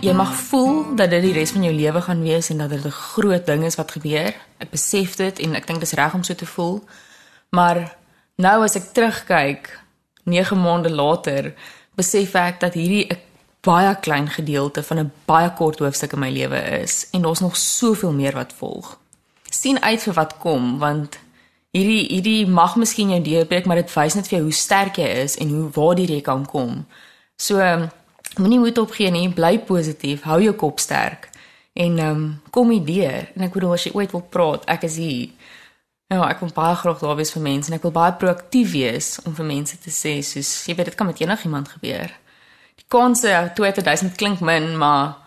Jy 0.00 0.12
mag 0.16 0.30
voel 0.48 0.94
dat 0.96 1.10
dit 1.12 1.20
die 1.26 1.32
res 1.36 1.50
van 1.52 1.64
jou 1.66 1.72
lewe 1.76 2.00
gaan 2.00 2.22
wees 2.24 2.48
en 2.48 2.62
dat 2.62 2.70
dit 2.70 2.84
'n 2.84 2.90
groot 2.90 3.46
ding 3.46 3.64
is 3.64 3.76
wat 3.76 3.90
gebeur. 3.90 4.34
Ek 4.58 4.70
besef 4.70 5.16
dit 5.16 5.38
en 5.38 5.54
ek 5.54 5.66
dink 5.66 5.80
dit 5.80 5.88
is 5.88 5.98
reg 5.98 6.14
om 6.14 6.22
so 6.22 6.34
te 6.34 6.46
voel. 6.46 6.84
Maar 7.50 7.96
nou 8.36 8.62
as 8.64 8.76
ek 8.76 8.92
terugkyk 8.92 9.80
9 10.24 10.60
maande 10.60 10.90
later, 10.90 11.54
besef 11.94 12.34
ek 12.34 12.60
dat 12.60 12.74
hierdie 12.74 13.06
'n 13.12 13.18
baie 13.60 13.96
klein 14.00 14.28
gedeelte 14.28 14.82
van 14.82 14.98
'n 14.98 15.12
baie 15.24 15.52
kort 15.52 15.78
hoofstuk 15.78 16.12
in 16.12 16.18
my 16.18 16.30
lewe 16.30 16.80
is 16.80 17.08
en 17.12 17.22
daar's 17.22 17.40
nog 17.40 17.56
soveel 17.56 18.12
meer 18.12 18.32
wat 18.32 18.52
volg. 18.52 18.98
sien 19.50 19.82
uit 19.82 20.02
vir 20.02 20.14
wat 20.14 20.38
kom 20.38 20.78
want 20.78 21.18
hierdie 21.72 22.06
hierdie 22.06 22.46
mag 22.46 22.76
miskien 22.76 23.10
jou 23.10 23.22
deurbreek, 23.22 23.66
maar 23.66 23.76
dit 23.76 23.94
wys 23.94 24.14
net 24.14 24.28
vir 24.28 24.38
jou 24.38 24.42
hoe 24.42 24.52
sterk 24.52 24.96
jy 24.96 25.08
is 25.08 25.36
en 25.36 25.48
hoe 25.48 25.70
waar 25.72 25.98
jy 25.98 26.20
kan 26.20 26.46
kom. 26.46 26.86
So 27.36 27.58
moenie 28.38 28.58
moed 28.58 28.78
opgee 28.78 29.10
nie, 29.10 29.28
bly 29.34 29.58
positief, 29.58 30.22
hou 30.22 30.40
jou 30.42 30.54
kop 30.54 30.78
sterk 30.78 31.28
en 31.72 31.98
um, 31.98 32.22
kom 32.50 32.70
hier 32.70 32.84
deur. 32.84 33.28
En 33.34 33.46
ek 33.46 33.54
bedoel 33.54 33.76
as 33.76 33.86
jy 33.86 33.92
ooit 33.94 34.12
wil 34.14 34.24
praat, 34.34 34.66
ek 34.70 34.84
is 34.88 34.96
hier. 35.00 35.30
Ja, 36.10 36.24
ek 36.26 36.40
wil 36.42 36.50
baie 36.54 36.74
graag 36.74 36.98
daar 36.98 37.18
wees 37.20 37.30
vir 37.30 37.44
mense 37.44 37.70
en 37.70 37.76
ek 37.78 37.84
wil 37.86 37.94
baie 37.94 38.16
proaktief 38.18 38.72
wees 38.74 39.12
om 39.22 39.34
vir 39.36 39.46
mense 39.46 39.78
te 39.78 39.92
sê 39.94 40.16
soos 40.26 40.50
jy 40.66 40.74
weet 40.74 40.90
dit 40.90 40.98
kan 40.98 41.06
met 41.06 41.22
enigiemand 41.22 41.70
gebeur. 41.70 42.10
Die 42.80 42.86
kanse 42.90 43.30
2000 43.54 44.16
klink 44.18 44.42
min, 44.42 44.72
maar 44.78 45.20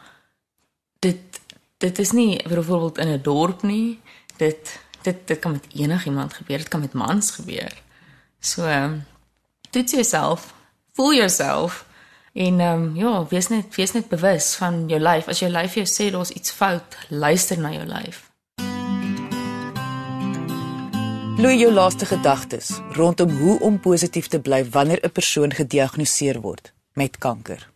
dit 1.03 1.39
dit 1.83 1.99
is 1.99 2.11
nie 2.15 2.39
byvoorbeeld 2.43 2.99
in 3.03 3.13
'n 3.15 3.21
dorp 3.23 3.63
nie. 3.63 3.99
Dit 4.37 4.79
dit 5.03 5.27
dit 5.27 5.39
kan 5.39 5.51
met 5.51 5.67
enigiemand 5.71 6.33
gebeur. 6.33 6.57
Dit 6.57 6.67
kan 6.67 6.79
met 6.79 6.93
mans 6.93 7.31
gebeur. 7.31 7.71
So 8.39 8.67
dit 9.71 9.91
jouself, 9.91 10.53
voel 10.93 11.13
jouself 11.13 11.85
en 12.33 12.59
ehm 12.59 12.81
um, 12.81 12.95
ja, 12.95 13.25
wees 13.29 13.47
net 13.47 13.75
wees 13.75 13.91
net 13.91 14.07
bewus 14.09 14.55
van 14.55 14.83
jou 14.87 14.99
lyf. 15.01 15.27
As 15.27 15.39
jou 15.39 15.51
lyf 15.51 15.75
jou 15.77 15.85
sê 15.85 16.09
daar's 16.11 16.29
iets 16.33 16.51
fout, 16.51 16.97
luister 17.09 17.59
na 17.59 17.71
jou 17.71 17.85
lyf. 17.85 18.29
Louis 21.37 21.59
jou 21.59 21.71
laaste 21.73 22.05
gedagtes 22.05 22.79
rondom 22.91 23.29
hoe 23.37 23.59
om 23.59 23.79
positief 23.79 24.27
te 24.27 24.39
bly 24.39 24.65
wanneer 24.69 24.99
'n 25.03 25.11
persoon 25.11 25.53
gediagnoseer 25.53 26.41
word 26.41 26.73
met 26.93 27.17
kanker. 27.17 27.69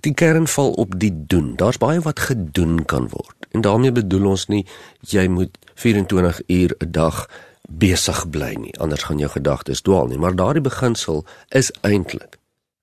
Die 0.00 0.14
kern 0.14 0.46
val 0.46 0.72
op 0.72 0.98
die 0.98 1.12
doen. 1.26 1.56
Daar's 1.56 1.78
baie 1.78 2.00
wat 2.00 2.20
gedoen 2.20 2.84
kan 2.84 3.08
word. 3.08 3.46
En 3.50 3.60
daarmee 3.60 3.92
bedoel 3.92 4.26
ons 4.26 4.46
nie 4.46 4.66
jy 5.00 5.28
moet 5.28 5.58
24 5.74 6.40
uur 6.46 6.74
'n 6.78 6.90
dag 6.90 7.28
besig 7.68 8.30
bly 8.30 8.54
nie, 8.54 8.78
anders 8.78 9.02
gaan 9.02 9.18
jou 9.18 9.30
gedagtes 9.30 9.80
dwaal 9.80 10.06
nie, 10.06 10.18
maar 10.18 10.34
daardie 10.34 10.62
beginsel 10.62 11.24
is 11.48 11.72
eintlik 11.80 12.35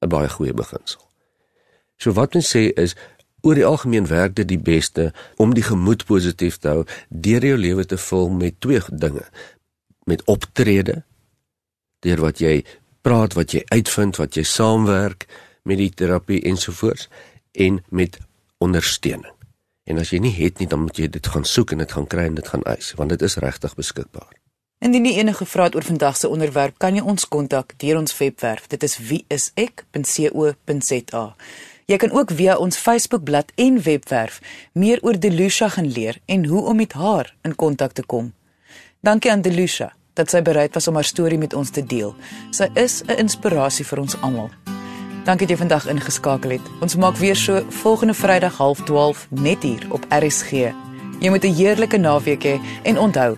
'n 0.04 0.10
baie 0.10 0.30
goeie 0.30 0.54
beginsel. 0.54 1.02
So 1.98 2.12
wat 2.12 2.36
ons 2.36 2.56
sê 2.56 2.72
is 2.76 2.96
oor 3.42 3.56
die 3.56 3.66
algemeen 3.66 4.08
werk 4.08 4.36
dit 4.36 4.48
die 4.48 4.60
beste 4.60 5.12
om 5.36 5.54
die 5.54 5.64
gemoed 5.64 6.06
positief 6.06 6.58
te 6.58 6.68
hou 6.68 6.86
deur 7.10 7.46
jou 7.46 7.58
lewe 7.58 7.86
te 7.86 7.98
vul 7.98 8.30
met 8.30 8.60
twee 8.60 8.82
dinge 8.90 9.26
met 10.06 10.24
optrede 10.28 11.04
deur 12.04 12.20
wat 12.20 12.40
jy 12.44 12.64
praat, 13.04 13.36
wat 13.36 13.54
jy 13.56 13.64
uitvind, 13.72 14.20
wat 14.20 14.36
jy 14.36 14.44
saamwerk 14.48 15.28
met 15.68 15.80
die 15.80 15.92
terapie 15.92 16.42
ensovoorts 16.48 17.10
en 17.52 17.80
met 17.90 18.20
ondersteuning. 18.64 19.32
En 19.84 20.00
as 20.00 20.14
jy 20.16 20.22
nie 20.24 20.34
het 20.36 20.60
nie, 20.60 20.68
dan 20.72 20.86
moet 20.86 21.00
jy 21.00 21.10
dit 21.12 21.28
gaan 21.28 21.48
soek 21.48 21.76
en 21.76 21.84
dit 21.84 21.92
gaan 21.92 22.08
kry 22.08 22.28
en 22.30 22.40
dit 22.40 22.48
gaan 22.48 22.64
eis, 22.72 22.94
want 23.00 23.12
dit 23.12 23.22
is 23.28 23.40
regtig 23.44 23.76
beskikbaar. 23.76 24.32
Indien 24.84 25.06
jy 25.08 25.14
enige 25.22 25.46
vrae 25.48 25.70
het 25.70 25.78
oor 25.78 25.86
vandag 25.88 26.18
se 26.20 26.28
onderwerp, 26.28 26.76
kan 26.84 26.92
jy 26.98 27.04
ons 27.08 27.24
kontak 27.32 27.72
deur 27.80 27.98
ons 28.02 28.18
webwerf. 28.18 28.68
Dit 28.68 28.84
is 28.84 28.98
wieisek.co.za. 29.00 29.76
Jy 31.88 31.98
kan 32.00 32.12
ook 32.12 32.32
via 32.36 32.58
ons 32.60 32.78
Facebookblad 32.78 33.52
en 33.56 33.82
webwerf 33.86 34.42
meer 34.76 35.00
oor 35.08 35.20
Delusha 35.20 35.68
gaan 35.72 35.88
leer 35.88 36.20
en 36.26 36.46
hoe 36.52 36.66
om 36.68 36.76
met 36.76 36.94
haar 37.00 37.36
in 37.48 37.56
kontak 37.56 37.92
te 37.96 38.04
kom. 38.04 38.34
Dankie 39.00 39.32
aan 39.32 39.42
Delusha 39.42 39.94
dat 40.20 40.30
sy 40.30 40.42
bereid 40.44 40.74
was 40.76 40.88
om 40.88 40.96
haar 41.00 41.08
storie 41.08 41.40
met 41.40 41.54
ons 41.56 41.70
te 41.72 41.86
deel. 41.86 42.16
Sy 42.52 42.68
is 42.76 43.04
'n 43.08 43.18
inspirasie 43.24 43.86
vir 43.86 44.00
ons 44.00 44.16
almal. 44.22 44.50
Dankie 45.24 45.48
dat 45.48 45.56
jy 45.56 45.58
vandag 45.58 45.88
ingeskakel 45.88 46.50
het. 46.50 46.62
Ons 46.82 46.96
maak 46.96 47.16
weer 47.16 47.36
so 47.36 47.66
volgende 47.70 48.14
Vrydag 48.14 48.54
12:30 48.60 49.28
net 49.30 49.64
hier 49.64 49.86
op 49.90 50.06
RSG. 50.10 50.52
Jy 51.20 51.30
moet 51.30 51.44
'n 51.44 51.54
heerlike 51.54 51.98
naweek 51.98 52.44
hê 52.44 52.60
en 52.84 52.98
onthou, 52.98 53.38